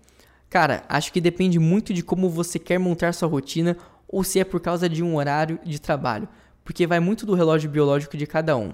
Cara, 0.51 0.85
acho 0.89 1.13
que 1.13 1.21
depende 1.21 1.59
muito 1.59 1.93
de 1.93 2.03
como 2.03 2.29
você 2.29 2.59
quer 2.59 2.79
montar 2.79 3.13
sua 3.13 3.29
rotina 3.29 3.77
ou 4.09 4.23
se 4.23 4.39
é 4.39 4.45
por 4.45 4.61
causa 4.61 4.89
de 4.89 5.03
um 5.03 5.17
horário 5.17 5.59
de 5.65 5.81
trabalho, 5.81 6.29
porque 6.65 6.87
vai 6.87 7.01
muito 7.01 7.27
do 7.27 7.35
relógio 7.35 7.69
biológico 7.69 8.17
de 8.17 8.27
cada 8.27 8.57
um. 8.57 8.73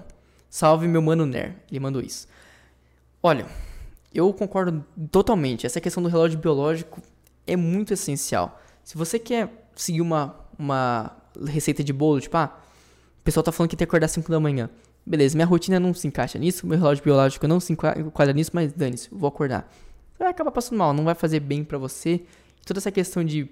Salve 0.49 0.87
meu 0.87 1.01
mano 1.01 1.25
Ner, 1.25 1.55
ele 1.69 1.79
mandou 1.79 2.01
isso. 2.01 2.27
Olha, 3.23 3.45
eu 4.13 4.31
concordo 4.33 4.85
totalmente. 5.11 5.65
Essa 5.65 5.81
questão 5.81 6.03
do 6.03 6.09
relógio 6.09 6.37
biológico 6.37 7.01
é 7.47 7.55
muito 7.55 7.93
essencial. 7.93 8.61
Se 8.83 8.97
você 8.97 9.17
quer 9.17 9.67
seguir 9.75 10.01
uma, 10.01 10.35
uma 10.57 11.15
receita 11.47 11.83
de 11.83 11.93
bolo, 11.93 12.19
tipo, 12.19 12.35
ah, 12.37 12.60
o 13.21 13.23
pessoal 13.23 13.43
tá 13.43 13.51
falando 13.51 13.69
que 13.69 13.75
tem 13.75 13.85
que 13.85 13.89
acordar 13.89 14.05
às 14.05 14.11
5 14.11 14.31
da 14.31 14.39
manhã. 14.39 14.67
Beleza, 15.05 15.35
minha 15.35 15.45
rotina 15.45 15.79
não 15.79 15.93
se 15.93 16.07
encaixa 16.07 16.39
nisso, 16.39 16.65
meu 16.65 16.77
relógio 16.77 17.03
biológico 17.03 17.47
não 17.47 17.59
se 17.59 17.71
enquadra 17.71 18.33
nisso, 18.33 18.51
mas 18.53 18.73
dane-se, 18.73 19.09
vou 19.11 19.27
acordar. 19.27 19.71
Você 20.13 20.23
vai 20.23 20.31
acabar 20.31 20.51
passando 20.51 20.79
mal, 20.79 20.91
não 20.91 21.03
vai 21.03 21.13
fazer 21.13 21.39
bem 21.39 21.63
para 21.63 21.77
você. 21.77 22.21
Toda 22.65 22.79
essa 22.79 22.91
questão 22.91 23.23
de 23.23 23.47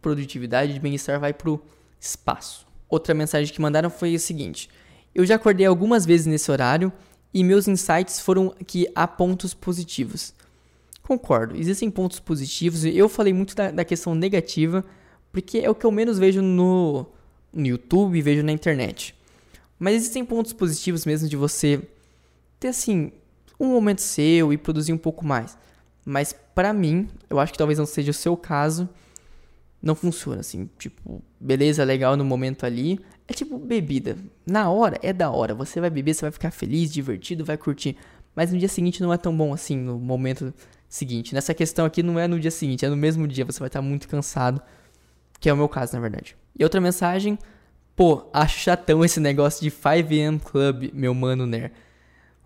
produtividade, 0.00 0.72
de 0.72 0.80
bem-estar 0.80 1.20
vai 1.20 1.34
pro 1.34 1.62
espaço. 2.00 2.66
Outra 2.88 3.14
mensagem 3.14 3.52
que 3.52 3.60
mandaram 3.60 3.90
foi 3.90 4.14
o 4.14 4.20
seguinte: 4.20 4.70
Eu 5.14 5.26
já 5.26 5.34
acordei 5.34 5.66
algumas 5.66 6.06
vezes 6.06 6.26
nesse 6.26 6.50
horário 6.50 6.90
e 7.32 7.44
meus 7.44 7.68
insights 7.68 8.18
foram 8.18 8.54
que 8.66 8.90
há 8.94 9.06
pontos 9.06 9.52
positivos. 9.52 10.34
Concordo, 11.02 11.54
existem 11.54 11.90
pontos 11.90 12.18
positivos. 12.18 12.82
Eu 12.84 13.10
falei 13.10 13.32
muito 13.34 13.54
da, 13.54 13.70
da 13.70 13.84
questão 13.84 14.14
negativa, 14.14 14.82
porque 15.30 15.58
é 15.58 15.68
o 15.68 15.74
que 15.74 15.84
eu 15.84 15.90
menos 15.90 16.18
vejo 16.18 16.40
no, 16.40 17.06
no 17.54 17.66
YouTube, 17.66 18.20
vejo 18.20 18.42
na 18.42 18.52
internet. 18.52 19.14
Mas 19.78 19.96
existem 19.96 20.24
pontos 20.24 20.52
positivos 20.52 21.04
mesmo 21.06 21.28
de 21.28 21.36
você 21.36 21.80
ter 22.58 22.68
assim 22.68 23.12
um 23.58 23.68
momento 23.68 24.02
seu 24.02 24.52
e 24.52 24.58
produzir 24.58 24.92
um 24.92 24.98
pouco 24.98 25.24
mais. 25.24 25.56
Mas 26.04 26.34
para 26.54 26.72
mim, 26.72 27.08
eu 27.30 27.38
acho 27.38 27.52
que 27.52 27.58
talvez 27.58 27.78
não 27.78 27.86
seja 27.86 28.10
o 28.10 28.14
seu 28.14 28.36
caso, 28.36 28.88
não 29.82 29.94
funciona 29.94 30.40
assim, 30.40 30.68
tipo, 30.78 31.22
beleza, 31.38 31.84
legal 31.84 32.16
no 32.16 32.24
momento 32.24 32.64
ali, 32.64 32.98
é 33.28 33.32
tipo 33.32 33.58
bebida. 33.58 34.16
Na 34.46 34.70
hora 34.70 34.98
é 35.02 35.12
da 35.12 35.30
hora. 35.30 35.54
Você 35.54 35.80
vai 35.80 35.90
beber, 35.90 36.14
você 36.14 36.22
vai 36.22 36.30
ficar 36.30 36.50
feliz, 36.50 36.92
divertido, 36.92 37.44
vai 37.44 37.56
curtir. 37.56 37.96
Mas 38.34 38.52
no 38.52 38.58
dia 38.58 38.68
seguinte 38.68 39.02
não 39.02 39.12
é 39.12 39.16
tão 39.16 39.36
bom 39.36 39.52
assim, 39.52 39.76
no 39.76 39.98
momento 39.98 40.52
seguinte. 40.88 41.34
Nessa 41.34 41.54
questão 41.54 41.84
aqui 41.84 42.02
não 42.02 42.18
é 42.18 42.26
no 42.26 42.38
dia 42.38 42.50
seguinte, 42.50 42.84
é 42.84 42.88
no 42.88 42.96
mesmo 42.96 43.26
dia. 43.26 43.44
Você 43.44 43.58
vai 43.58 43.68
estar 43.68 43.82
muito 43.82 44.08
cansado. 44.08 44.60
Que 45.44 45.50
é 45.50 45.52
o 45.52 45.56
meu 45.58 45.68
caso, 45.68 45.92
na 45.92 46.00
verdade. 46.00 46.34
E 46.58 46.64
outra 46.64 46.80
mensagem. 46.80 47.38
Pô, 47.94 48.30
acho 48.32 48.60
chatão 48.60 49.04
esse 49.04 49.20
negócio 49.20 49.60
de 49.60 49.70
5am 49.70 50.40
Club, 50.40 50.90
meu 50.94 51.12
mano 51.12 51.44
Ner. 51.44 51.70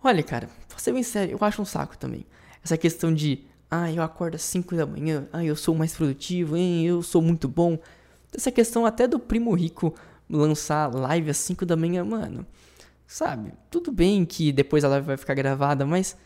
Olha, 0.03 0.21
cara, 0.21 0.49
vou 0.67 0.77
ser 0.79 0.91
bem 0.91 1.01
sério, 1.01 1.37
eu 1.39 1.47
acho 1.47 1.61
um 1.61 1.65
saco 1.65 1.97
também. 1.97 2.25
Essa 2.61 2.77
questão 2.77 3.13
de, 3.13 3.45
ah, 3.71 3.89
eu 3.89 4.03
acordo 4.03 4.35
às 4.35 4.41
5 4.41 4.75
da 4.75 4.85
manhã, 4.85 5.29
ah, 5.31 5.41
eu 5.41 5.55
sou 5.55 5.73
mais 5.73 5.95
produtivo, 5.95 6.57
hein, 6.57 6.85
eu 6.85 7.01
sou 7.01 7.21
muito 7.21 7.47
bom. 7.47 7.79
Essa 8.35 8.51
questão 8.51 8.85
até 8.85 9.07
do 9.07 9.17
primo 9.17 9.53
rico 9.55 9.95
lançar 10.29 10.93
live 10.93 11.29
às 11.29 11.37
5 11.37 11.65
da 11.65 11.77
manhã, 11.77 12.03
mano. 12.03 12.45
Sabe? 13.07 13.53
Tudo 13.71 13.93
bem 13.93 14.25
que 14.25 14.51
depois 14.51 14.83
a 14.83 14.89
live 14.89 15.07
vai 15.07 15.15
ficar 15.15 15.35
gravada, 15.35 15.85
mas. 15.85 16.17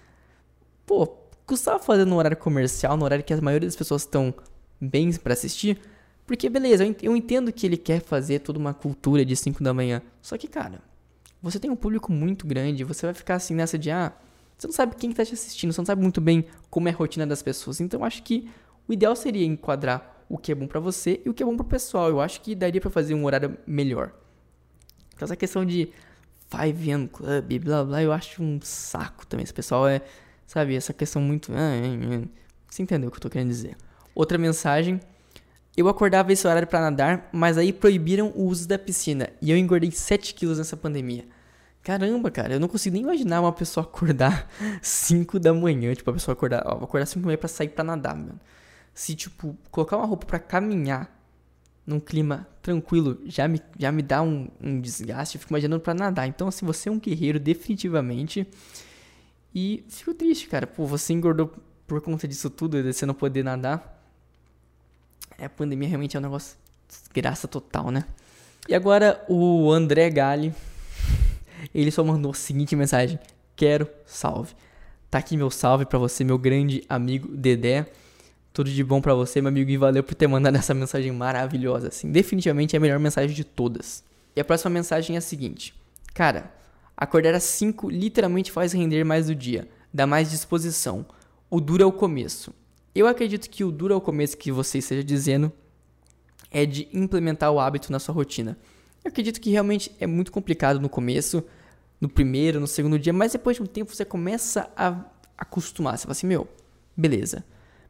Pô, 0.88 1.06
custava 1.46 1.78
fazer 1.78 2.06
no 2.06 2.16
horário 2.16 2.36
comercial, 2.36 2.98
no 2.98 3.06
horário 3.06 3.24
que 3.24 3.32
a 3.32 3.40
maioria 3.40 3.68
das 3.68 3.76
pessoas 3.76 4.02
estão 4.02 4.34
bem 4.82 5.14
para 5.14 5.34
assistir. 5.34 5.80
Porque, 6.26 6.50
beleza, 6.50 6.86
eu 7.02 7.16
entendo 7.16 7.52
que 7.52 7.66
ele 7.66 7.78
quer 7.78 8.02
fazer 8.02 8.40
toda 8.40 8.58
uma 8.58 8.74
cultura 8.74 9.26
de 9.26 9.36
5 9.36 9.62
da 9.64 9.74
manhã. 9.74 10.02
Só 10.22 10.38
que, 10.38 10.48
cara, 10.48 10.82
você 11.42 11.60
tem 11.60 11.70
um 11.70 11.76
público 11.76 12.12
muito 12.12 12.48
grande, 12.48 12.84
você 12.84 13.06
vai 13.06 13.14
ficar 13.14 13.36
assim 13.36 13.54
nessa 13.54 13.78
de, 13.78 13.92
ah, 13.92 14.14
você 14.58 14.68
não 14.68 14.74
sabe 14.74 14.96
quem 14.96 15.12
está 15.12 15.26
te 15.26 15.34
assistindo, 15.34 15.74
você 15.74 15.82
não 15.82 15.86
sabe 15.86 16.02
muito 16.02 16.22
bem 16.22 16.46
como 16.70 16.88
é 16.88 16.92
a 16.92 16.96
rotina 16.96 17.28
das 17.28 17.42
pessoas. 17.42 17.82
Então, 17.82 18.04
acho 18.04 18.24
que 18.24 18.50
o 18.88 18.94
ideal 18.94 19.16
seria 19.16 19.46
enquadrar 19.46 20.26
o 20.30 20.38
que 20.38 20.52
é 20.52 20.56
bom 20.56 20.68
para 20.68 20.80
você 20.80 21.22
e 21.26 21.30
o 21.30 21.34
que 21.34 21.44
é 21.44 21.46
bom 21.46 21.56
para 21.56 21.66
o 21.66 21.70
pessoal. 21.70 22.10
Eu 22.10 22.20
acho 22.20 22.42
que 22.42 22.56
daria 22.56 22.82
para 22.82 22.90
fazer 22.90 23.14
um 23.14 23.26
horário 23.26 23.58
melhor. 23.68 24.14
Então 25.14 25.26
essa 25.26 25.36
questão 25.36 25.66
de 25.66 25.90
5am 26.52 27.08
Club, 27.10 27.60
blá 27.64 27.84
blá, 27.84 28.02
eu 28.02 28.12
acho 28.12 28.42
um 28.42 28.60
saco 28.62 29.26
também. 29.28 29.44
Esse 29.44 29.54
pessoal 29.54 29.88
é, 29.88 30.02
sabe, 30.46 30.76
essa 30.76 30.94
questão 30.94 31.22
muito. 31.22 31.52
Ah, 31.54 31.76
é, 31.76 32.16
é. 32.16 32.24
Você 32.70 32.82
entendeu 32.82 33.10
o 33.10 33.12
que 33.12 33.18
eu 33.18 33.22
tô 33.22 33.30
querendo 33.30 33.50
dizer? 33.50 33.78
Outra 34.16 34.38
mensagem. 34.38 35.00
Eu 35.76 35.88
acordava 35.88 36.32
esse 36.32 36.48
horário 36.48 36.68
para 36.68 36.80
nadar, 36.82 37.30
mas 37.32 37.58
aí 37.58 37.74
proibiram 37.74 38.32
o 38.36 38.44
uso 38.46 38.68
da 38.68 38.78
piscina 38.78 39.30
e 39.42 39.50
eu 39.50 39.58
engordei 39.58 39.90
7 39.90 40.36
quilos 40.36 40.60
nessa 40.60 40.78
pandemia. 40.78 41.26
Caramba, 41.82 42.32
cara, 42.32 42.54
eu 42.54 42.60
não 42.60 42.68
consigo 42.68 42.94
nem 42.94 43.04
imaginar 43.04 43.42
uma 43.42 43.52
pessoa 43.52 43.84
acordar 43.84 44.48
5 44.82 45.40
da 45.40 45.54
manhã. 45.54 45.94
Tipo, 45.94 46.12
a 46.12 46.14
pessoa 46.14 46.34
acordar, 46.34 46.64
ó, 46.66 46.76
vou 46.76 46.86
acordar 46.86 47.06
5 47.06 47.20
da 47.20 47.26
manhã 47.26 47.38
pra 47.38 47.50
sair 47.50 47.70
pra 47.70 47.84
nadar, 47.84 48.16
mano. 48.16 48.40
Se, 48.94 49.16
tipo, 49.16 49.58
colocar 49.72 49.98
uma 49.98 50.06
roupa 50.06 50.26
para 50.26 50.40
caminhar 50.40 51.12
num 51.86 52.00
clima 52.00 52.48
tranquilo 52.62 53.20
já 53.26 53.48
me, 53.48 53.62
já 53.78 53.92
me 53.92 54.02
dá 54.02 54.22
um, 54.22 54.48
um 54.62 54.80
desgaste. 54.80 55.36
Eu 55.36 55.42
fico 55.42 55.52
imaginando 55.52 55.82
para 55.82 55.94
nadar. 55.94 56.28
Então, 56.28 56.48
assim, 56.48 56.66
você 56.66 56.88
é 56.88 56.92
um 56.92 57.00
guerreiro, 57.00 57.40
definitivamente. 57.40 58.48
E 59.54 59.84
fico 59.90 60.14
triste, 60.14 60.48
cara. 60.48 60.66
Pô, 60.66 60.86
você 60.86 61.14
engordou 61.14 61.52
por 61.86 62.00
conta 62.02 62.28
disso 62.28 62.50
tudo, 62.50 62.82
de 62.82 62.94
você 62.94 63.06
não 63.06 63.14
poder 63.14 63.44
nadar. 63.44 64.03
É, 65.38 65.46
a 65.46 65.50
pandemia 65.50 65.88
realmente 65.88 66.16
é 66.16 66.20
um 66.20 66.24
negócio 66.24 66.58
graça 67.14 67.48
total, 67.48 67.92
né? 67.92 68.06
E 68.68 68.76
agora 68.76 69.24
o 69.28 69.72
André 69.72 70.10
Gali, 70.10 70.54
ele 71.74 71.92
só 71.92 72.04
mandou 72.04 72.32
a 72.32 72.36
seguinte 72.36 72.76
mensagem: 72.76 73.20
Quero 73.56 73.88
salve. 74.06 74.54
Tá 75.10 75.20
aqui 75.20 75.38
meu 75.38 75.52
salve 75.52 75.86
para 75.86 76.00
você, 76.00 76.24
meu 76.24 76.38
grande 76.38 76.84
amigo 76.90 77.28
Dedé. 77.36 77.86
Tudo 78.52 78.70
de 78.70 78.84
bom 78.84 79.02
para 79.02 79.14
você, 79.14 79.42
meu 79.42 79.50
amigo, 79.50 79.70
e 79.70 79.78
valeu 79.78 80.04
por 80.04 80.14
ter 80.14 80.28
mandado 80.28 80.56
essa 80.56 80.74
mensagem 80.74 81.12
maravilhosa. 81.12 81.88
Assim, 81.88 82.12
definitivamente 82.12 82.76
é 82.76 82.78
a 82.78 82.80
melhor 82.80 83.00
mensagem 83.00 83.36
de 83.36 83.44
todas. 83.44 84.04
E 84.36 84.42
a 84.42 84.46
próxima 84.46 84.70
mensagem 84.70 85.16
é 85.16 85.20
a 85.20 85.22
seguinte: 85.22 85.74
Cara, 86.14 86.52
acordar 86.96 87.34
às 87.34 87.44
5 87.44 87.90
literalmente 87.90 88.52
faz 88.52 88.72
render 88.74 89.04
mais 89.04 89.30
o 89.30 89.36
dia, 89.36 89.68
dá 89.94 90.08
mais 90.08 90.30
disposição. 90.32 91.06
O 91.50 91.60
duro 91.60 91.84
é 91.84 91.86
o 91.86 91.92
começo. 91.92 92.54
Eu 92.96 93.08
acredito 93.08 93.50
que 93.50 93.64
o 93.64 93.72
duro 93.72 93.94
é 93.94 93.98
o 93.98 94.02
começo 94.02 94.38
que 94.38 94.52
você 94.52 94.78
esteja 94.78 95.04
dizendo 95.04 95.52
é 96.52 96.66
de 96.66 96.88
implementar 96.94 97.52
o 97.52 97.60
hábito 97.60 97.92
na 97.92 97.98
sua 97.98 98.14
rotina. 98.14 98.58
Eu 99.04 99.10
acredito 99.10 99.42
que 99.42 99.50
realmente 99.50 99.92
é 100.00 100.06
muito 100.06 100.32
complicado 100.32 100.80
no 100.80 100.88
começo, 100.88 101.44
no 102.00 102.08
primeiro, 102.08 102.60
no 102.60 102.68
segundo 102.68 103.00
dia, 103.00 103.12
mas 103.12 103.32
depois 103.32 103.58
de 103.58 103.64
um 103.64 103.66
tempo 103.66 103.94
você 103.94 104.06
começa 104.06 104.70
a 104.78 105.04
acostumar. 105.36 105.98
Você 105.98 106.04
fala 106.04 106.12
assim, 106.12 106.28
meu, 106.28 106.48
beleza, 106.96 107.44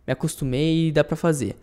me 0.08 0.14
acostumei 0.14 0.88
e 0.88 0.92
dá 0.94 1.04
pra 1.04 1.18
fazer. 1.18 1.58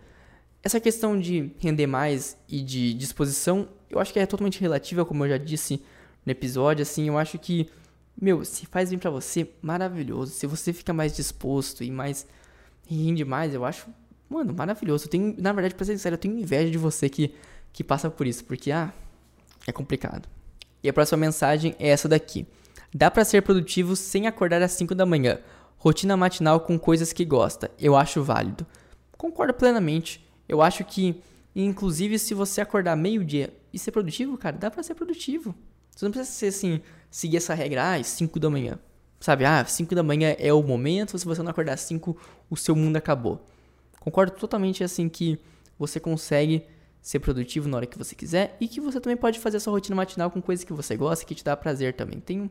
Essa 0.61 0.79
questão 0.79 1.19
de 1.19 1.51
render 1.57 1.87
mais 1.87 2.37
e 2.47 2.61
de 2.61 2.93
disposição, 2.93 3.67
eu 3.89 3.99
acho 3.99 4.13
que 4.13 4.19
é 4.19 4.25
totalmente 4.27 4.61
relativa, 4.61 5.03
como 5.03 5.25
eu 5.25 5.29
já 5.29 5.37
disse 5.37 5.81
no 6.23 6.31
episódio, 6.31 6.83
assim, 6.83 7.07
eu 7.07 7.17
acho 7.17 7.39
que, 7.39 7.67
meu, 8.21 8.45
se 8.45 8.67
faz 8.67 8.91
bem 8.91 8.99
para 8.99 9.09
você, 9.09 9.49
maravilhoso. 9.59 10.31
Se 10.31 10.45
você 10.45 10.71
fica 10.71 10.93
mais 10.93 11.15
disposto 11.15 11.83
e 11.83 11.89
mais 11.89 12.27
rende 12.95 13.25
mais, 13.25 13.53
eu 13.53 13.65
acho 13.65 13.87
Mano, 14.31 14.53
maravilhoso. 14.53 15.05
Eu 15.05 15.09
tenho, 15.09 15.35
na 15.37 15.51
verdade, 15.51 15.75
pra 15.75 15.85
ser 15.85 15.91
sincero, 15.91 16.13
eu 16.13 16.17
tenho 16.17 16.39
inveja 16.39 16.71
de 16.71 16.77
você 16.77 17.09
que, 17.09 17.35
que 17.73 17.83
passa 17.83 18.09
por 18.09 18.25
isso, 18.25 18.45
porque, 18.45 18.71
ah, 18.71 18.93
é 19.67 19.73
complicado. 19.73 20.29
E 20.81 20.87
a 20.87 20.93
próxima 20.93 21.17
mensagem 21.17 21.75
é 21.77 21.89
essa 21.89 22.07
daqui. 22.07 22.47
Dá 22.95 23.11
para 23.11 23.25
ser 23.25 23.41
produtivo 23.41 23.93
sem 23.93 24.27
acordar 24.27 24.61
às 24.61 24.71
5 24.71 24.95
da 24.95 25.05
manhã. 25.05 25.39
Rotina 25.77 26.15
matinal 26.15 26.61
com 26.61 26.79
coisas 26.79 27.11
que 27.11 27.25
gosta. 27.25 27.69
Eu 27.77 27.93
acho 27.93 28.23
válido. 28.23 28.65
Concordo 29.17 29.53
plenamente. 29.53 30.25
Eu 30.47 30.61
acho 30.61 30.85
que, 30.85 31.21
inclusive, 31.53 32.17
se 32.17 32.33
você 32.33 32.61
acordar 32.61 32.95
meio-dia 32.95 33.53
e 33.73 33.77
ser 33.77 33.91
produtivo, 33.91 34.37
cara, 34.37 34.55
dá 34.55 34.71
para 34.71 34.81
ser 34.81 34.95
produtivo. 34.95 35.53
Você 35.93 36.05
não 36.05 36.11
precisa 36.11 36.31
ser 36.31 36.47
assim, 36.47 36.81
seguir 37.09 37.35
essa 37.35 37.53
regra, 37.53 37.95
ah, 37.95 38.01
5 38.01 38.39
da 38.39 38.49
manhã. 38.49 38.79
Sabe, 39.21 39.45
ah, 39.45 39.63
5 39.63 39.93
da 39.93 40.01
manhã 40.01 40.35
é 40.39 40.51
o 40.51 40.63
momento, 40.63 41.17
se 41.17 41.25
você 41.25 41.43
não 41.43 41.51
acordar 41.51 41.73
às 41.73 41.81
5, 41.81 42.17
o 42.49 42.57
seu 42.57 42.75
mundo 42.75 42.97
acabou. 42.97 43.45
Concordo 43.99 44.31
totalmente 44.31 44.83
assim 44.83 45.07
que 45.07 45.39
você 45.77 45.99
consegue 45.99 46.65
ser 47.01 47.19
produtivo 47.19 47.69
na 47.69 47.77
hora 47.77 47.85
que 47.85 47.97
você 47.97 48.15
quiser 48.15 48.57
e 48.59 48.67
que 48.67 48.81
você 48.81 48.99
também 48.99 49.15
pode 49.15 49.39
fazer 49.39 49.57
a 49.57 49.59
sua 49.59 49.73
rotina 49.73 49.95
matinal 49.95 50.31
com 50.31 50.41
coisas 50.41 50.65
que 50.65 50.73
você 50.73 50.97
gosta, 50.97 51.23
que 51.23 51.35
te 51.35 51.43
dá 51.43 51.55
prazer 51.55 51.93
também. 51.93 52.19
Tem 52.19 52.49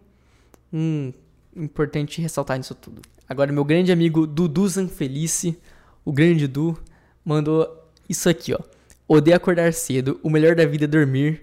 um, 0.72 1.12
importante 1.56 2.22
ressaltar 2.22 2.56
nisso 2.56 2.74
tudo. 2.74 3.02
Agora, 3.28 3.52
meu 3.52 3.64
grande 3.64 3.90
amigo 3.90 4.24
Dudu 4.24 4.68
Zanfelice, 4.68 5.58
o 6.04 6.12
grande 6.12 6.46
Du, 6.46 6.78
mandou 7.24 7.68
isso 8.08 8.28
aqui, 8.28 8.54
ó. 8.54 8.60
Odeio 9.08 9.36
acordar 9.36 9.72
cedo, 9.72 10.20
o 10.22 10.30
melhor 10.30 10.54
da 10.54 10.64
vida 10.64 10.84
é 10.84 10.88
dormir. 10.88 11.42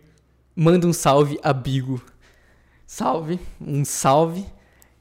Manda 0.56 0.88
um 0.88 0.94
salve 0.94 1.38
a 1.44 1.52
Bigo. 1.52 2.02
Salve, 2.86 3.40
um 3.60 3.84
salve. 3.84 4.46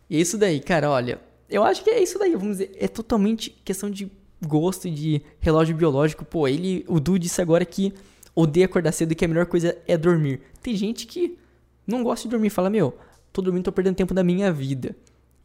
E 0.08 0.16
é 0.16 0.20
isso 0.20 0.38
daí, 0.38 0.60
cara, 0.60 0.90
olha. 0.90 1.20
Eu 1.48 1.62
acho 1.62 1.84
que 1.84 1.90
é 1.90 2.02
isso 2.02 2.18
daí, 2.18 2.32
vamos 2.32 2.58
dizer, 2.58 2.76
é 2.76 2.88
totalmente 2.88 3.50
questão 3.64 3.88
de 3.88 4.10
gosto 4.44 4.90
de 4.90 5.22
relógio 5.40 5.76
biológico. 5.76 6.24
Pô, 6.24 6.48
ele, 6.48 6.84
o 6.88 6.98
Du 6.98 7.18
disse 7.18 7.40
agora 7.40 7.64
que 7.64 7.92
odeia 8.34 8.66
acordar 8.66 8.92
cedo 8.92 9.12
e 9.12 9.14
que 9.14 9.24
a 9.24 9.28
melhor 9.28 9.46
coisa 9.46 9.76
é 9.86 9.96
dormir. 9.96 10.40
Tem 10.60 10.74
gente 10.74 11.06
que 11.06 11.38
não 11.86 12.02
gosta 12.02 12.24
de 12.24 12.30
dormir, 12.30 12.50
fala, 12.50 12.68
meu, 12.68 12.96
tô 13.32 13.40
dormindo, 13.40 13.64
tô 13.64 13.72
perdendo 13.72 13.94
tempo 13.94 14.12
da 14.12 14.24
minha 14.24 14.52
vida. 14.52 14.96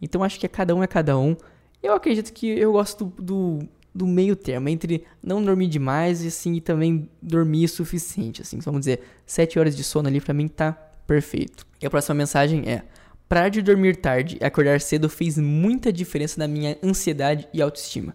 Então 0.02 0.24
acho 0.24 0.40
que 0.40 0.46
é 0.46 0.50
cada 0.50 0.76
um 0.76 0.82
é 0.82 0.88
cada 0.88 1.18
um. 1.18 1.36
Eu 1.82 1.94
acredito 1.94 2.34
que 2.34 2.48
eu 2.48 2.72
gosto 2.72 3.06
do, 3.06 3.22
do, 3.22 3.60
do 3.94 4.08
meio 4.08 4.36
termo, 4.36 4.70
entre 4.70 5.06
não 5.22 5.44
dormir 5.44 5.68
demais 5.68 6.24
e 6.24 6.28
assim, 6.28 6.56
e 6.56 6.62
também 6.62 7.10
dormir 7.22 7.66
o 7.66 7.70
suficiente, 7.70 8.42
assim. 8.42 8.60
Vamos 8.60 8.82
dizer, 8.82 9.02
7 9.26 9.60
horas 9.60 9.76
de 9.76 9.84
sono 9.84 10.08
ali 10.08 10.20
pra 10.20 10.34
mim 10.34 10.48
tá 10.48 10.74
perfeito. 11.06 11.66
E 11.82 11.86
a 11.86 11.90
próxima 11.90 12.16
mensagem 12.16 12.68
é: 12.68 12.84
Parar 13.32 13.48
de 13.48 13.62
dormir 13.62 13.96
tarde 13.96 14.38
e 14.42 14.44
acordar 14.44 14.82
cedo 14.82 15.08
fez 15.08 15.38
muita 15.38 15.94
diferença 15.94 16.38
na 16.38 16.50
minha 16.50 16.78
ansiedade 16.84 17.48
e 17.54 17.62
autoestima 17.62 18.14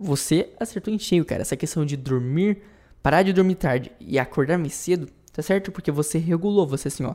você 0.00 0.48
acertou 0.58 0.92
em 0.92 0.98
cheio, 0.98 1.26
cara. 1.26 1.42
Essa 1.42 1.56
questão 1.56 1.84
de 1.84 1.94
dormir, 1.94 2.62
parar 3.02 3.22
de 3.22 3.34
dormir 3.34 3.56
tarde 3.56 3.92
e 4.00 4.18
acordar 4.18 4.56
mais 4.56 4.72
cedo, 4.72 5.06
tá 5.30 5.42
certo? 5.42 5.70
Porque 5.70 5.90
você 5.90 6.16
regulou, 6.16 6.66
você 6.66 6.88
assim, 6.88 7.04
ó, 7.04 7.14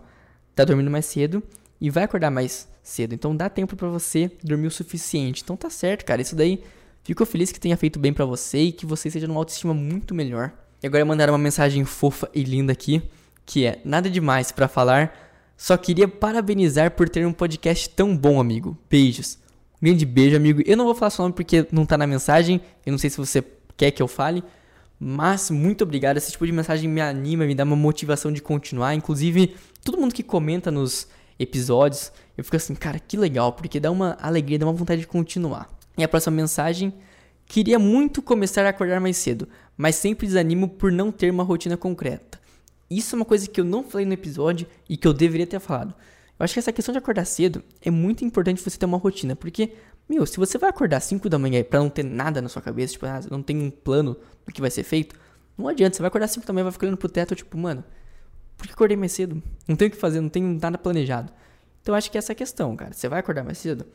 tá 0.53 0.63
dormindo 0.63 0.91
mais 0.91 1.07
cedo 1.07 1.41
e 1.81 1.89
vai 1.89 2.03
acordar 2.03 2.29
mais 2.29 2.69
cedo. 2.83 3.15
Então 3.15 3.35
dá 3.35 3.49
tempo 3.49 3.75
para 3.75 3.87
você 3.87 4.31
dormir 4.43 4.67
o 4.67 4.71
suficiente. 4.71 5.41
Então 5.43 5.57
tá 5.57 5.69
certo, 5.69 6.05
cara. 6.05 6.21
Isso 6.21 6.35
daí, 6.35 6.63
fico 7.03 7.25
feliz 7.25 7.51
que 7.51 7.59
tenha 7.59 7.75
feito 7.75 7.97
bem 7.97 8.13
para 8.13 8.23
você 8.23 8.59
e 8.59 8.71
que 8.71 8.85
você 8.85 9.09
seja 9.09 9.27
numa 9.27 9.39
autoestima 9.39 9.73
muito 9.73 10.13
melhor. 10.13 10.51
E 10.83 10.85
agora 10.85 11.03
mandaram 11.03 11.33
uma 11.33 11.39
mensagem 11.39 11.83
fofa 11.85 12.29
e 12.35 12.43
linda 12.43 12.71
aqui, 12.71 13.01
que 13.47 13.65
é: 13.65 13.81
nada 13.83 14.11
demais 14.11 14.51
para 14.51 14.67
falar. 14.67 15.24
Só 15.57 15.77
queria 15.77 16.07
parabenizar 16.07 16.91
por 16.91 17.07
ter 17.07 17.25
um 17.25 17.33
podcast 17.33 17.89
tão 17.89 18.15
bom, 18.15 18.39
amigo. 18.39 18.77
Beijos. 18.89 19.37
Grande 19.81 20.05
beijo, 20.05 20.35
amigo. 20.35 20.61
Eu 20.65 20.75
não 20.75 20.85
vou 20.85 20.95
falar 20.95 21.09
seu 21.09 21.23
nome 21.23 21.33
porque 21.33 21.65
não 21.71 21.85
tá 21.85 21.97
na 21.97 22.05
mensagem. 22.05 22.61
Eu 22.85 22.91
não 22.91 22.97
sei 22.97 23.09
se 23.09 23.17
você 23.17 23.43
quer 23.77 23.91
que 23.91 24.01
eu 24.01 24.07
fale. 24.07 24.43
Mas 24.99 25.49
muito 25.49 25.83
obrigado. 25.83 26.17
Esse 26.17 26.31
tipo 26.31 26.45
de 26.45 26.51
mensagem 26.51 26.89
me 26.89 27.01
anima, 27.01 27.45
me 27.45 27.55
dá 27.55 27.63
uma 27.63 27.75
motivação 27.75 28.31
de 28.31 28.41
continuar. 28.41 28.93
Inclusive, 28.95 29.55
todo 29.83 29.97
mundo 29.97 30.13
que 30.13 30.23
comenta 30.23 30.71
nos 30.71 31.07
episódios, 31.37 32.11
eu 32.37 32.43
fico 32.43 32.55
assim, 32.55 32.75
cara, 32.75 32.99
que 32.99 33.17
legal, 33.17 33.53
porque 33.53 33.79
dá 33.79 33.91
uma 33.91 34.17
alegria, 34.21 34.59
dá 34.59 34.65
uma 34.65 34.73
vontade 34.73 35.01
de 35.01 35.07
continuar. 35.07 35.69
E 35.97 36.03
a 36.03 36.07
próxima 36.07 36.35
mensagem: 36.35 36.93
Queria 37.45 37.77
muito 37.77 38.21
começar 38.21 38.65
a 38.65 38.69
acordar 38.69 38.99
mais 38.99 39.17
cedo, 39.17 39.47
mas 39.77 39.95
sempre 39.95 40.27
desanimo 40.27 40.67
por 40.67 40.91
não 40.91 41.11
ter 41.11 41.29
uma 41.29 41.43
rotina 41.43 41.77
concreta. 41.77 42.39
Isso 42.89 43.15
é 43.15 43.17
uma 43.17 43.25
coisa 43.25 43.47
que 43.47 43.59
eu 43.59 43.65
não 43.65 43.83
falei 43.83 44.05
no 44.05 44.13
episódio 44.13 44.67
e 44.87 44.95
que 44.95 45.07
eu 45.07 45.13
deveria 45.13 45.47
ter 45.47 45.59
falado. 45.59 45.93
Eu 46.37 46.43
acho 46.43 46.53
que 46.53 46.59
essa 46.59 46.71
questão 46.71 46.91
de 46.91 46.99
acordar 46.99 47.25
cedo 47.25 47.63
é 47.81 47.89
muito 47.89 48.25
importante 48.25 48.61
você 48.61 48.77
ter 48.77 48.85
uma 48.85 48.97
rotina, 48.97 49.35
porque, 49.35 49.73
meu, 50.07 50.25
se 50.25 50.37
você 50.37 50.57
vai 50.57 50.69
acordar 50.69 50.99
5 50.99 51.29
da 51.29 51.39
manhã 51.39 51.63
pra 51.63 51.79
não 51.79 51.89
ter 51.89 52.03
nada 52.03 52.41
na 52.41 52.49
sua 52.49 52.61
cabeça, 52.61 52.93
tipo, 52.93 53.05
ah, 53.05 53.21
não 53.31 53.41
tem 53.41 53.57
um 53.57 53.71
plano 53.71 54.17
do 54.45 54.51
que 54.51 54.61
vai 54.61 54.69
ser 54.69 54.83
feito, 54.83 55.15
não 55.57 55.67
adianta, 55.67 55.95
você 55.95 56.01
vai 56.01 56.09
acordar 56.09 56.27
5 56.27 56.45
da 56.45 56.53
manhã, 56.53 56.65
vai 56.65 56.73
ficar 56.73 56.87
olhando 56.87 56.97
pro 56.97 57.07
teto, 57.07 57.35
tipo, 57.35 57.57
mano, 57.57 57.83
por 58.57 58.67
que 58.67 58.73
acordei 58.73 58.97
mais 58.97 59.13
cedo? 59.13 59.41
Não 59.67 59.75
tenho 59.75 59.89
o 59.89 59.91
que 59.93 59.97
fazer, 59.99 60.19
não 60.19 60.29
tenho 60.29 60.59
nada 60.61 60.77
planejado. 60.77 61.31
Então 61.81 61.93
eu 61.93 61.97
acho 61.97 62.11
que 62.11 62.17
essa 62.17 62.31
é 62.31 62.33
a 62.33 62.35
questão, 62.35 62.75
cara. 62.75 62.93
Você 62.93 63.07
vai 63.07 63.19
acordar 63.19 63.43
mais 63.43 63.57
cedo, 63.57 63.85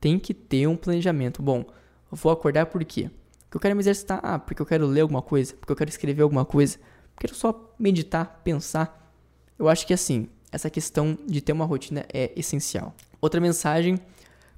tem 0.00 0.18
que 0.18 0.32
ter 0.32 0.66
um 0.66 0.76
planejamento. 0.76 1.42
Bom, 1.42 1.64
vou 2.10 2.30
acordar 2.30 2.66
por 2.66 2.84
quê? 2.84 3.10
Porque 3.44 3.56
eu 3.56 3.60
quero 3.60 3.74
me 3.74 3.82
exercitar, 3.82 4.20
ah, 4.22 4.38
porque 4.38 4.62
eu 4.62 4.66
quero 4.66 4.86
ler 4.86 5.00
alguma 5.00 5.22
coisa, 5.22 5.54
porque 5.54 5.72
eu 5.72 5.76
quero 5.76 5.90
escrever 5.90 6.22
alguma 6.22 6.44
coisa, 6.44 6.78
quero 7.22 7.36
só 7.36 7.72
meditar, 7.78 8.40
pensar. 8.42 9.14
Eu 9.56 9.68
acho 9.68 9.86
que 9.86 9.94
assim, 9.94 10.28
essa 10.50 10.68
questão 10.68 11.16
de 11.24 11.40
ter 11.40 11.52
uma 11.52 11.64
rotina 11.64 12.04
é 12.12 12.32
essencial. 12.34 12.94
Outra 13.20 13.40
mensagem: 13.40 13.96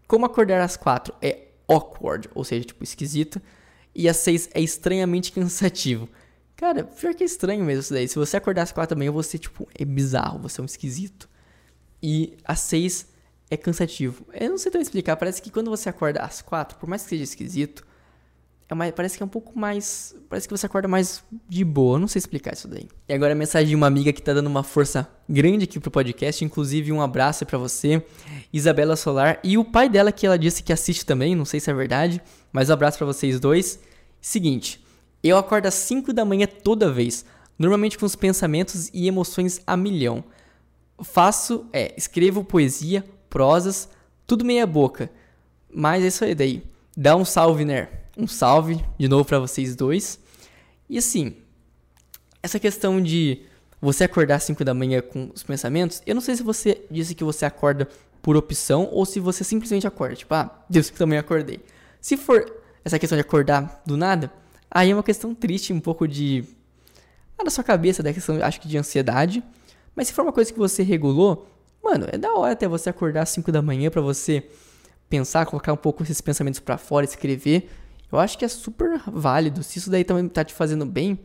como 0.08 0.24
acordar 0.24 0.62
às 0.62 0.74
quatro 0.74 1.14
é 1.20 1.48
awkward, 1.68 2.30
ou 2.34 2.42
seja, 2.42 2.64
tipo 2.64 2.82
esquisito, 2.82 3.40
e 3.94 4.08
às 4.08 4.16
seis 4.16 4.48
é 4.54 4.62
estranhamente 4.62 5.30
cansativo. 5.30 6.08
Cara, 6.56 6.84
pior 6.84 7.14
que 7.14 7.22
é 7.22 7.26
estranho 7.26 7.64
mesmo 7.64 7.80
isso 7.80 7.92
daí. 7.92 8.08
Se 8.08 8.16
você 8.16 8.38
acordar 8.38 8.62
às 8.62 8.72
quatro 8.72 8.96
manhã, 8.96 9.10
você, 9.10 9.36
tipo, 9.36 9.68
é 9.74 9.84
bizarro, 9.84 10.38
você 10.38 10.60
é 10.60 10.62
um 10.62 10.66
esquisito. 10.66 11.28
E 12.02 12.38
às 12.44 12.60
seis 12.60 13.08
é 13.50 13.56
cansativo. 13.56 14.24
Eu 14.32 14.50
não 14.50 14.58
sei 14.58 14.72
tão 14.72 14.80
explicar, 14.80 15.16
parece 15.16 15.42
que 15.42 15.50
quando 15.50 15.68
você 15.68 15.88
acorda 15.88 16.20
às 16.20 16.40
quatro, 16.40 16.78
por 16.78 16.88
mais 16.88 17.02
que 17.02 17.10
seja 17.10 17.24
esquisito, 17.24 17.84
é 18.68 18.74
mais, 18.74 18.92
parece 18.92 19.16
que 19.16 19.22
é 19.22 19.26
um 19.26 19.28
pouco 19.28 19.58
mais. 19.58 20.16
Parece 20.28 20.48
que 20.48 20.56
você 20.56 20.64
acorda 20.64 20.88
mais 20.88 21.22
de 21.48 21.62
boa. 21.62 21.96
Eu 21.96 22.00
não 22.00 22.08
sei 22.08 22.18
explicar 22.18 22.54
isso 22.54 22.66
daí. 22.66 22.88
E 23.06 23.12
agora 23.12 23.32
a 23.32 23.36
mensagem 23.36 23.68
de 23.68 23.74
uma 23.74 23.86
amiga 23.86 24.12
que 24.12 24.22
tá 24.22 24.32
dando 24.32 24.46
uma 24.46 24.62
força 24.62 25.06
grande 25.28 25.64
aqui 25.64 25.78
pro 25.78 25.90
podcast. 25.90 26.42
Inclusive, 26.44 26.90
um 26.90 27.02
abraço 27.02 27.44
para 27.44 27.58
você, 27.58 28.02
Isabela 28.52 28.96
Solar. 28.96 29.38
E 29.44 29.58
o 29.58 29.64
pai 29.64 29.88
dela, 29.88 30.10
que 30.10 30.26
ela 30.26 30.38
disse 30.38 30.62
que 30.62 30.72
assiste 30.72 31.04
também. 31.04 31.34
Não 31.34 31.44
sei 31.44 31.60
se 31.60 31.70
é 31.70 31.74
verdade. 31.74 32.22
Mas 32.50 32.70
um 32.70 32.72
abraço 32.72 32.96
para 32.96 33.06
vocês 33.06 33.38
dois. 33.38 33.78
Seguinte, 34.18 34.82
eu 35.22 35.36
acordo 35.36 35.66
às 35.66 35.74
5 35.74 36.12
da 36.14 36.24
manhã 36.24 36.46
toda 36.46 36.90
vez. 36.90 37.26
Normalmente 37.58 37.98
com 37.98 38.06
os 38.06 38.16
pensamentos 38.16 38.88
e 38.94 39.06
emoções 39.06 39.60
a 39.66 39.76
milhão. 39.76 40.24
Faço, 41.02 41.66
é, 41.70 41.92
escrevo 41.98 42.42
poesia, 42.42 43.04
prosas, 43.28 43.90
tudo 44.26 44.44
meia 44.44 44.66
boca. 44.66 45.10
Mas 45.72 46.02
é 46.02 46.06
isso 46.06 46.24
aí 46.24 46.34
daí. 46.34 46.62
Dá 46.96 47.14
um 47.14 47.26
salve, 47.26 47.64
Ner. 47.64 48.03
Um 48.16 48.26
salve 48.26 48.84
de 48.98 49.08
novo 49.08 49.24
para 49.24 49.38
vocês 49.38 49.74
dois. 49.74 50.18
E 50.88 50.98
assim, 50.98 51.36
essa 52.42 52.60
questão 52.60 53.02
de 53.02 53.42
você 53.80 54.04
acordar 54.04 54.36
às 54.36 54.44
5 54.44 54.64
da 54.64 54.72
manhã 54.72 55.02
com 55.02 55.30
os 55.34 55.42
pensamentos, 55.42 56.02
eu 56.06 56.14
não 56.14 56.22
sei 56.22 56.36
se 56.36 56.42
você 56.42 56.84
disse 56.90 57.14
que 57.14 57.24
você 57.24 57.44
acorda 57.44 57.88
por 58.22 58.36
opção 58.36 58.88
ou 58.90 59.04
se 59.04 59.20
você 59.20 59.44
simplesmente 59.44 59.86
acorda. 59.86 60.16
Tipo, 60.16 60.34
ah, 60.34 60.64
Deus 60.68 60.88
que 60.88 60.96
também 60.96 61.18
acordei. 61.18 61.60
Se 62.00 62.16
for 62.16 62.44
essa 62.84 62.98
questão 62.98 63.16
de 63.16 63.20
acordar 63.20 63.82
do 63.84 63.96
nada, 63.96 64.32
aí 64.70 64.90
é 64.90 64.94
uma 64.94 65.02
questão 65.02 65.34
triste, 65.34 65.72
um 65.72 65.80
pouco 65.80 66.08
de. 66.08 66.44
Ah, 67.38 67.44
na 67.44 67.50
sua 67.50 67.64
cabeça, 67.64 68.02
da 68.02 68.12
questão, 68.12 68.42
acho 68.42 68.60
que 68.60 68.68
de 68.68 68.78
ansiedade. 68.78 69.42
Mas 69.94 70.08
se 70.08 70.14
for 70.14 70.22
uma 70.22 70.32
coisa 70.32 70.52
que 70.52 70.58
você 70.58 70.82
regulou, 70.82 71.46
mano, 71.82 72.06
é 72.10 72.16
da 72.16 72.32
hora 72.32 72.52
até 72.52 72.66
você 72.66 72.90
acordar 72.90 73.22
às 73.22 73.28
5 73.30 73.52
da 73.52 73.60
manhã 73.60 73.90
para 73.90 74.00
você 74.00 74.48
pensar, 75.08 75.46
colocar 75.46 75.72
um 75.72 75.76
pouco 75.76 76.02
esses 76.02 76.20
pensamentos 76.20 76.60
para 76.60 76.78
fora, 76.78 77.04
escrever. 77.04 77.70
Eu 78.14 78.20
acho 78.20 78.38
que 78.38 78.44
é 78.44 78.48
super 78.48 79.00
válido. 79.06 79.62
Se 79.62 79.78
isso 79.78 79.90
daí 79.90 80.04
também 80.04 80.28
tá 80.28 80.44
te 80.44 80.54
fazendo 80.54 80.86
bem, 80.86 81.18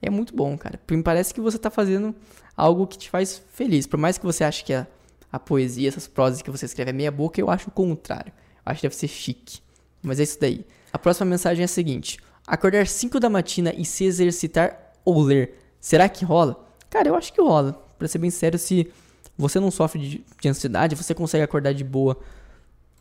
é 0.00 0.08
muito 0.08 0.34
bom, 0.34 0.56
cara. 0.56 0.78
Porque 0.78 0.96
me 0.96 1.02
parece 1.02 1.34
que 1.34 1.40
você 1.40 1.58
tá 1.58 1.70
fazendo 1.70 2.14
algo 2.56 2.86
que 2.86 2.98
te 2.98 3.10
faz 3.10 3.42
feliz. 3.52 3.86
Por 3.86 3.98
mais 3.98 4.16
que 4.16 4.24
você 4.24 4.44
ache 4.44 4.64
que 4.64 4.72
a, 4.72 4.86
a 5.30 5.38
poesia, 5.38 5.88
essas 5.88 6.06
prosas 6.08 6.42
que 6.42 6.50
você 6.50 6.66
escreve 6.66 6.90
é 6.90 6.92
meia 6.92 7.10
boca, 7.10 7.40
eu 7.40 7.50
acho 7.50 7.68
o 7.68 7.70
contrário. 7.72 8.32
Eu 8.64 8.72
acho 8.72 8.80
que 8.80 8.86
deve 8.86 8.96
ser 8.96 9.08
chique. 9.08 9.60
Mas 10.02 10.18
é 10.18 10.22
isso 10.22 10.40
daí. 10.40 10.64
A 10.92 10.98
próxima 10.98 11.26
mensagem 11.26 11.62
é 11.62 11.64
a 11.66 11.68
seguinte: 11.68 12.18
acordar 12.46 12.86
5 12.86 13.20
da 13.20 13.28
matina 13.28 13.74
e 13.76 13.84
se 13.84 14.04
exercitar 14.04 14.94
ou 15.04 15.20
ler. 15.20 15.58
Será 15.80 16.08
que 16.08 16.24
rola? 16.24 16.66
Cara, 16.88 17.08
eu 17.08 17.14
acho 17.14 17.32
que 17.32 17.40
rola. 17.40 17.72
Pra 17.98 18.08
ser 18.08 18.18
bem 18.18 18.30
sério, 18.30 18.58
se 18.58 18.90
você 19.36 19.60
não 19.60 19.70
sofre 19.70 20.00
de, 20.00 20.24
de 20.40 20.48
ansiedade, 20.48 20.96
você 20.96 21.14
consegue 21.14 21.44
acordar 21.44 21.72
de 21.72 21.84
boa 21.84 22.18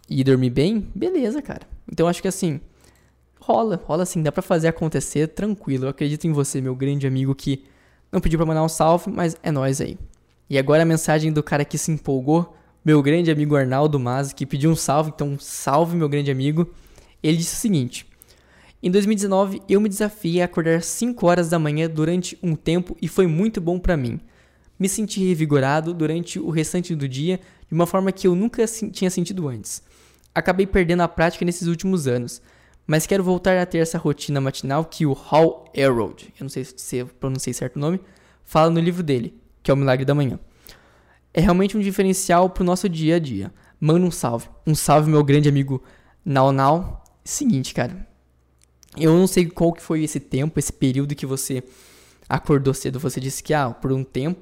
e 0.10 0.23
dormir 0.23 0.49
bem, 0.49 0.91
beleza, 0.93 1.41
cara. 1.41 1.62
Então 1.91 2.06
eu 2.06 2.10
acho 2.10 2.21
que 2.21 2.28
assim, 2.28 2.60
rola, 3.50 3.82
rola 3.84 4.04
assim, 4.04 4.22
dá 4.22 4.32
pra 4.32 4.44
fazer 4.44 4.68
acontecer 4.68 5.28
tranquilo. 5.30 5.86
Eu 5.86 5.90
acredito 5.90 6.28
em 6.28 6.32
você, 6.32 6.62
meu 6.62 6.76
grande 6.76 7.08
amigo 7.08 7.34
que 7.34 7.64
não 8.12 8.22
pediu 8.22 8.38
pra 8.38 8.46
mandar 8.46 8.64
um 8.64 8.70
salve, 8.70 9.10
mas 9.10 9.36
é 9.42 9.52
nós 9.52 9.82
aí. 9.82 9.98
E 10.48 10.56
agora 10.56 10.84
a 10.84 10.86
mensagem 10.86 11.34
do 11.34 11.42
cara 11.42 11.66
que 11.66 11.78
se 11.78 11.92
empolgou, 11.92 12.56
meu 12.86 13.02
grande 13.02 13.32
amigo 13.32 13.56
Arnaldo 13.56 14.00
Mas, 14.00 14.34
que 14.34 14.46
pediu 14.46 14.70
um 14.70 14.76
salve, 14.76 15.12
então 15.14 15.36
salve 15.40 15.98
meu 15.98 16.08
grande 16.08 16.30
amigo. 16.30 16.70
Ele 17.24 17.38
disse 17.38 17.56
o 17.56 17.60
seguinte: 17.60 18.06
Em 18.84 18.92
2019 18.92 19.64
eu 19.68 19.82
me 19.82 19.90
desafiei 19.90 20.44
a 20.44 20.46
acordar 20.46 20.84
5 20.84 21.26
horas 21.26 21.50
da 21.50 21.58
manhã 21.58 21.90
durante 21.90 22.38
um 22.44 22.56
tempo 22.56 22.96
e 23.02 23.08
foi 23.08 23.26
muito 23.26 23.60
bom 23.60 23.80
para 23.80 23.98
mim. 23.98 24.20
Me 24.78 24.88
senti 24.88 25.28
revigorado 25.28 25.92
durante 25.92 26.40
o 26.40 26.52
restante 26.52 26.96
do 26.96 27.08
dia 27.08 27.40
de 27.68 27.74
uma 27.74 27.88
forma 27.88 28.12
que 28.12 28.28
eu 28.28 28.36
nunca 28.36 28.64
tinha 28.92 29.10
sentido 29.10 29.48
antes. 29.48 29.82
Acabei 30.34 30.68
perdendo 30.68 31.02
a 31.02 31.08
prática 31.08 31.44
nesses 31.44 31.68
últimos 31.68 32.08
anos, 32.08 32.42
mas 32.89 33.06
quero 33.06 33.23
voltar 33.23 33.56
a 33.56 33.67
ter 33.67 33.78
essa 33.78 33.99
rotina 33.99 34.41
matinal 34.41 34.84
que 34.84 35.06
o 35.06 35.13
Hal 35.13 35.71
Elrod, 35.75 36.34
eu 36.39 36.43
não 36.43 36.49
sei 36.49 36.65
se 36.65 36.97
eu 36.97 37.06
pronunciei 37.06 37.54
certo 37.54 37.75
o 37.75 37.80
nome, 37.80 38.02
fala 38.43 38.71
no 38.71 38.80
livro 38.80 39.04
dele, 39.04 39.39
que 39.62 39.69
é 39.69 39.73
o 39.75 39.78
Milagre 39.78 40.04
da 40.04 40.15
Manhã. 40.15 40.39
É 41.32 41.39
realmente 41.39 41.78
um 41.78 41.82
diferencial 41.82 42.49
pro 42.49 42.63
nosso 42.63 42.89
dia 42.89 43.17
a 43.17 43.19
dia. 43.19 43.54
Manda 43.80 44.04
um 44.04 44.10
salve. 44.10 44.49
Um 44.65 44.73
salve, 44.73 45.08
meu 45.08 45.23
grande 45.23 45.47
amigo 45.47 45.84
Nau 46.25 46.52
Nau. 46.52 47.04
Seguinte, 47.23 47.75
cara. 47.75 48.08
Eu 48.97 49.15
não 49.15 49.28
sei 49.28 49.45
qual 49.45 49.71
que 49.71 49.84
foi 49.84 50.04
esse 50.04 50.19
tempo, 50.19 50.58
esse 50.58 50.73
período 50.73 51.13
que 51.13 51.28
você 51.28 51.63
acordou 52.28 52.73
cedo. 52.73 52.99
Você 52.99 53.19
disse 53.19 53.43
que, 53.43 53.54
ah, 53.54 53.69
por 53.69 53.91
um 53.91 54.04
tempo. 54.04 54.41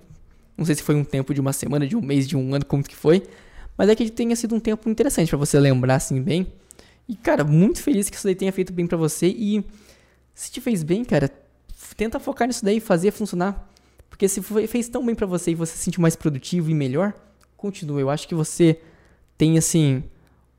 Não 0.57 0.63
sei 0.63 0.73
se 0.73 0.83
foi 0.83 0.95
um 0.95 1.03
tempo 1.03 1.33
de 1.33 1.41
uma 1.41 1.51
semana, 1.51 1.85
de 1.85 1.97
um 1.97 2.01
mês, 2.01 2.25
de 2.25 2.37
um 2.37 2.55
ano, 2.55 2.63
como 2.63 2.81
que 2.81 2.95
foi. 2.95 3.23
Mas 3.77 3.89
é 3.89 3.95
que 3.95 4.09
tenha 4.09 4.37
sido 4.37 4.55
um 4.55 4.59
tempo 4.61 4.89
interessante 4.89 5.27
para 5.27 5.37
você 5.37 5.59
lembrar 5.59 5.95
assim 5.95 6.21
bem. 6.21 6.47
E, 7.07 7.15
cara, 7.15 7.43
muito 7.43 7.81
feliz 7.81 8.09
que 8.09 8.17
isso 8.17 8.25
daí 8.25 8.35
tenha 8.35 8.51
feito 8.51 8.73
bem 8.73 8.85
para 8.85 8.97
você. 8.97 9.27
E 9.27 9.63
se 10.33 10.51
te 10.51 10.59
fez 10.59 10.83
bem, 10.83 11.05
cara, 11.05 11.31
tenta 11.95 12.19
focar 12.19 12.47
nisso 12.47 12.65
daí 12.65 12.77
e 12.77 12.81
fazer 12.81 13.11
funcionar. 13.11 13.69
Porque 14.09 14.27
se 14.27 14.41
fez 14.41 14.89
tão 14.89 15.05
bem 15.05 15.15
para 15.15 15.25
você 15.25 15.51
e 15.51 15.55
você 15.55 15.73
se 15.73 15.83
sentiu 15.83 16.01
mais 16.01 16.15
produtivo 16.15 16.69
e 16.69 16.73
melhor, 16.73 17.13
continua. 17.55 18.01
Eu 18.01 18.09
acho 18.09 18.27
que 18.27 18.35
você 18.35 18.79
tem, 19.37 19.57
assim, 19.57 20.03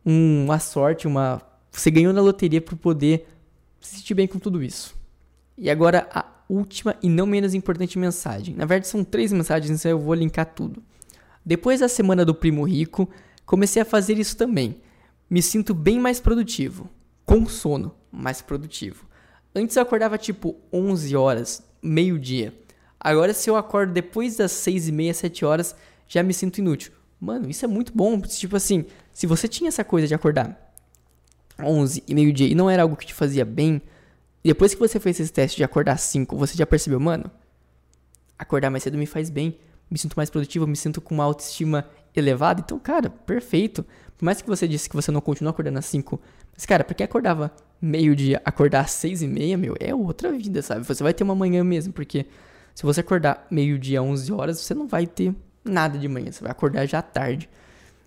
uma 0.04 0.58
sorte, 0.58 1.06
uma. 1.06 1.42
Você 1.70 1.90
ganhou 1.90 2.12
na 2.12 2.22
loteria 2.22 2.60
por 2.60 2.76
poder 2.76 3.28
se 3.80 3.96
sentir 3.96 4.14
bem 4.14 4.26
com 4.26 4.38
tudo 4.38 4.62
isso. 4.62 4.96
E 5.56 5.68
agora 5.68 6.08
a 6.12 6.24
última 6.48 6.96
e 7.02 7.08
não 7.08 7.26
menos 7.26 7.52
importante 7.52 7.98
mensagem. 7.98 8.54
Na 8.54 8.64
verdade, 8.64 8.88
são 8.88 9.04
três 9.04 9.32
mensagens, 9.32 9.78
então 9.78 9.90
eu 9.90 9.98
vou 9.98 10.14
linkar 10.14 10.46
tudo. 10.46 10.82
Depois 11.44 11.80
da 11.80 11.88
semana 11.88 12.24
do 12.24 12.34
Primo 12.34 12.64
Rico, 12.64 13.08
comecei 13.44 13.82
a 13.82 13.84
fazer 13.84 14.18
isso 14.18 14.36
também 14.36 14.80
me 15.28 15.42
sinto 15.42 15.74
bem 15.74 15.98
mais 15.98 16.20
produtivo. 16.20 16.88
Com 17.24 17.46
sono, 17.46 17.94
mais 18.10 18.40
produtivo. 18.40 19.06
Antes 19.54 19.76
eu 19.76 19.82
acordava 19.82 20.16
tipo 20.16 20.56
11 20.72 21.14
horas, 21.16 21.62
meio-dia. 21.82 22.54
Agora, 22.98 23.34
se 23.34 23.48
eu 23.48 23.56
acordo 23.56 23.92
depois 23.92 24.36
das 24.36 24.52
6 24.52 24.88
e 24.88 24.92
meia, 24.92 25.14
7 25.14 25.44
horas, 25.44 25.74
já 26.06 26.22
me 26.22 26.32
sinto 26.32 26.58
inútil. 26.58 26.92
Mano, 27.20 27.48
isso 27.48 27.64
é 27.64 27.68
muito 27.68 27.92
bom. 27.94 28.20
Tipo 28.20 28.56
assim, 28.56 28.86
se 29.12 29.26
você 29.26 29.46
tinha 29.46 29.68
essa 29.68 29.84
coisa 29.84 30.06
de 30.06 30.14
acordar 30.14 30.72
11 31.60 32.04
e 32.06 32.14
meio-dia 32.14 32.48
e 32.48 32.54
não 32.54 32.70
era 32.70 32.82
algo 32.82 32.96
que 32.96 33.06
te 33.06 33.14
fazia 33.14 33.44
bem, 33.44 33.82
depois 34.42 34.74
que 34.74 34.80
você 34.80 34.98
fez 34.98 35.18
esse 35.20 35.32
teste 35.32 35.56
de 35.56 35.64
acordar 35.64 35.98
5, 35.98 36.36
você 36.36 36.56
já 36.56 36.64
percebeu, 36.64 37.00
mano, 37.00 37.30
acordar 38.38 38.70
mais 38.70 38.82
cedo 38.82 38.96
me 38.96 39.06
faz 39.06 39.28
bem, 39.28 39.58
me 39.90 39.98
sinto 39.98 40.14
mais 40.14 40.30
produtivo, 40.30 40.66
me 40.66 40.76
sinto 40.76 41.00
com 41.00 41.14
uma 41.14 41.24
autoestima 41.24 41.88
elevada. 42.14 42.62
Então, 42.64 42.78
cara, 42.78 43.10
perfeito. 43.10 43.84
Por 44.16 44.24
mais 44.24 44.42
que 44.42 44.48
você 44.48 44.66
disse 44.66 44.88
que 44.88 44.96
você 44.96 45.10
não 45.10 45.20
continua 45.20 45.50
acordando 45.50 45.78
às 45.78 45.86
5, 45.86 46.20
mas, 46.54 46.66
cara, 46.66 46.82
porque 46.82 47.04
acordava 47.04 47.52
meio-dia, 47.80 48.42
acordar 48.44 48.80
às 48.80 48.90
6 48.90 49.22
e 49.22 49.28
meia, 49.28 49.56
meu, 49.56 49.76
é 49.78 49.94
outra 49.94 50.32
vida, 50.32 50.60
sabe? 50.60 50.84
Você 50.84 51.02
vai 51.04 51.14
ter 51.14 51.22
uma 51.22 51.34
manhã 51.34 51.62
mesmo, 51.62 51.92
porque 51.92 52.26
se 52.74 52.82
você 52.82 53.00
acordar 53.00 53.46
meio-dia, 53.48 54.02
11 54.02 54.32
horas, 54.32 54.58
você 54.58 54.74
não 54.74 54.88
vai 54.88 55.06
ter 55.06 55.32
nada 55.64 55.96
de 55.96 56.08
manhã, 56.08 56.32
você 56.32 56.42
vai 56.42 56.50
acordar 56.50 56.84
já 56.86 57.00
tarde. 57.00 57.48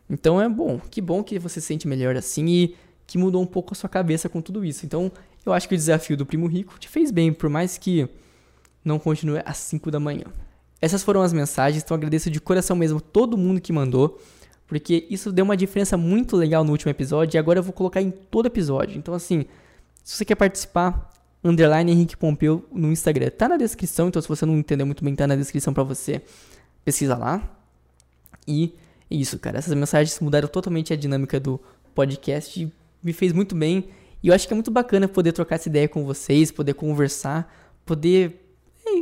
Então 0.10 0.42
é 0.42 0.50
bom, 0.50 0.80
que 0.80 1.00
bom 1.00 1.24
que 1.24 1.40
você 1.40 1.62
se 1.62 1.68
sente 1.68 1.88
melhor 1.88 2.18
assim 2.18 2.46
e 2.46 2.76
que 3.08 3.18
mudou 3.18 3.42
um 3.42 3.46
pouco 3.46 3.74
a 3.74 3.76
sua 3.76 3.90
cabeça 3.90 4.28
com 4.28 4.42
tudo 4.42 4.66
isso. 4.66 4.86
Então 4.86 5.10
eu 5.46 5.54
acho 5.54 5.70
que 5.70 5.76
o 5.76 5.78
desafio 5.78 6.18
do 6.18 6.26
Primo 6.26 6.48
Rico 6.48 6.78
te 6.78 6.90
fez 6.90 7.12
bem, 7.12 7.32
por 7.32 7.50
mais 7.50 7.78
que 7.78 8.10
não 8.84 9.00
continue 9.00 9.42
às 9.46 9.58
5 9.58 9.90
da 9.90 10.00
manhã. 10.00 10.26
Essas 10.82 11.04
foram 11.04 11.22
as 11.22 11.32
mensagens, 11.32 11.84
então 11.84 11.96
agradeço 11.96 12.30
de 12.30 12.42
coração 12.42 12.76
mesmo 12.76 13.00
todo 13.00 13.38
mundo 13.38 13.62
que 13.62 13.72
mandou 13.72 14.20
porque 14.72 15.06
isso 15.10 15.34
deu 15.34 15.44
uma 15.44 15.58
diferença 15.58 15.98
muito 15.98 16.38
legal 16.38 16.64
no 16.64 16.72
último 16.72 16.90
episódio 16.90 17.36
e 17.36 17.38
agora 17.38 17.60
eu 17.60 17.64
vou 17.64 17.74
colocar 17.74 18.02
em 18.02 18.10
todo 18.10 18.46
episódio. 18.46 18.98
Então, 18.98 19.14
assim, 19.14 19.44
se 20.02 20.16
você 20.16 20.24
quer 20.24 20.36
participar, 20.36 21.12
underline 21.44 21.92
Henrique 21.92 22.16
Pompeu 22.16 22.66
no 22.72 22.90
Instagram. 22.90 23.32
Tá 23.32 23.50
na 23.50 23.58
descrição, 23.58 24.08
então 24.08 24.22
se 24.22 24.30
você 24.30 24.46
não 24.46 24.58
entendeu 24.58 24.86
muito 24.86 25.04
bem, 25.04 25.14
tá 25.14 25.28
na 25.28 25.36
descrição 25.36 25.74
para 25.74 25.84
você. 25.84 26.22
Pesquisa 26.86 27.18
lá. 27.18 27.44
E 28.48 28.74
é 29.10 29.16
isso, 29.16 29.38
cara. 29.40 29.58
Essas 29.58 29.74
mensagens 29.74 30.18
mudaram 30.22 30.48
totalmente 30.48 30.94
a 30.94 30.96
dinâmica 30.96 31.38
do 31.38 31.60
podcast 31.94 32.64
e 32.64 32.72
me 33.04 33.12
fez 33.12 33.34
muito 33.34 33.54
bem. 33.54 33.90
E 34.24 34.30
eu 34.30 34.34
acho 34.34 34.48
que 34.48 34.54
é 34.54 34.56
muito 34.56 34.72
bacana 34.72 35.06
poder 35.06 35.34
trocar 35.34 35.56
essa 35.56 35.68
ideia 35.68 35.90
com 35.90 36.06
vocês, 36.06 36.50
poder 36.50 36.76
conversar, 36.76 37.54
poder 37.86 38.41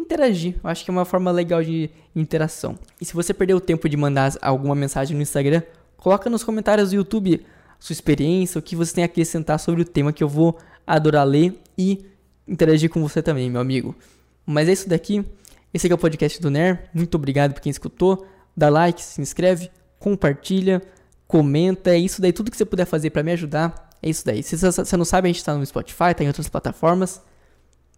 interagir. 0.09 0.55
Eu 0.63 0.69
acho 0.69 0.83
que 0.83 0.89
é 0.89 0.93
uma 0.93 1.05
forma 1.05 1.29
legal 1.29 1.63
de 1.63 1.91
interação. 2.15 2.77
E 2.99 3.05
se 3.05 3.13
você 3.13 3.31
perdeu 3.31 3.57
o 3.57 3.61
tempo 3.61 3.87
de 3.87 3.95
mandar 3.95 4.33
alguma 4.41 4.73
mensagem 4.73 5.15
no 5.15 5.21
Instagram, 5.21 5.61
coloca 5.97 6.29
nos 6.29 6.43
comentários 6.43 6.89
do 6.89 6.95
YouTube 6.95 7.45
sua 7.79 7.93
experiência, 7.93 8.57
o 8.57 8.61
que 8.61 8.75
você 8.75 8.93
tem 8.93 9.03
a 9.03 9.05
acrescentar 9.05 9.59
sobre 9.59 9.83
o 9.83 9.85
tema 9.85 10.11
que 10.11 10.23
eu 10.23 10.27
vou 10.27 10.57
adorar 10.85 11.25
ler 11.25 11.61
e 11.77 12.03
interagir 12.47 12.89
com 12.89 13.01
você 13.01 13.21
também, 13.21 13.49
meu 13.49 13.61
amigo. 13.61 13.95
Mas 14.45 14.67
é 14.67 14.73
isso 14.73 14.89
daqui. 14.89 15.23
Esse 15.71 15.85
aqui 15.85 15.93
é 15.93 15.95
o 15.95 15.99
podcast 15.99 16.41
do 16.41 16.49
NER. 16.49 16.89
Muito 16.93 17.13
obrigado 17.15 17.53
por 17.53 17.61
quem 17.61 17.69
escutou. 17.69 18.25
Dá 18.57 18.67
like, 18.67 19.01
se 19.01 19.21
inscreve, 19.21 19.69
compartilha, 19.99 20.81
comenta. 21.27 21.91
É 21.91 21.97
isso 21.97 22.19
daí. 22.19 22.33
Tudo 22.33 22.49
que 22.49 22.57
você 22.57 22.65
puder 22.65 22.85
fazer 22.85 23.11
para 23.11 23.21
me 23.21 23.31
ajudar, 23.31 23.91
é 24.01 24.09
isso 24.09 24.25
daí. 24.25 24.41
Se 24.41 24.57
você 24.57 24.97
não 24.97 25.05
sabe, 25.05 25.29
a 25.29 25.31
gente 25.31 25.45
tá 25.45 25.55
no 25.55 25.65
Spotify, 25.65 26.15
tá 26.17 26.23
em 26.23 26.27
outras 26.27 26.49
plataformas. 26.49 27.21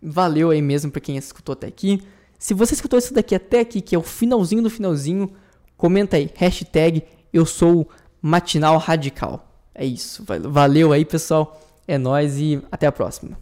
Valeu 0.02 0.50
aí 0.50 0.62
mesmo 0.62 0.92
para 0.92 1.02
quem 1.02 1.18
escutou 1.18 1.54
até 1.54 1.68
aqui. 1.68 2.02
Se 2.40 2.54
você 2.54 2.74
escutou 2.74 2.98
isso 2.98 3.14
daqui 3.14 3.36
até 3.36 3.60
aqui, 3.60 3.82
que 3.82 3.96
é 3.96 3.98
o 3.98 4.02
finalzinho 4.02 4.64
do 4.64 4.70
finalzinho, 4.70 5.32
comenta 5.78 6.18
aí, 6.18 6.30
hashtag 6.36 7.04
eu 7.32 7.46
sou 7.46 7.88
matinal 8.22 8.78
radical. 8.78 9.48
É 9.74 9.86
isso. 9.86 10.26
Valeu 10.50 10.92
aí, 10.92 11.06
pessoal. 11.06 11.62
É 11.88 11.98
nóis 11.98 12.38
e 12.38 12.62
até 12.72 12.88
a 12.88 12.92
próxima. 12.92 13.38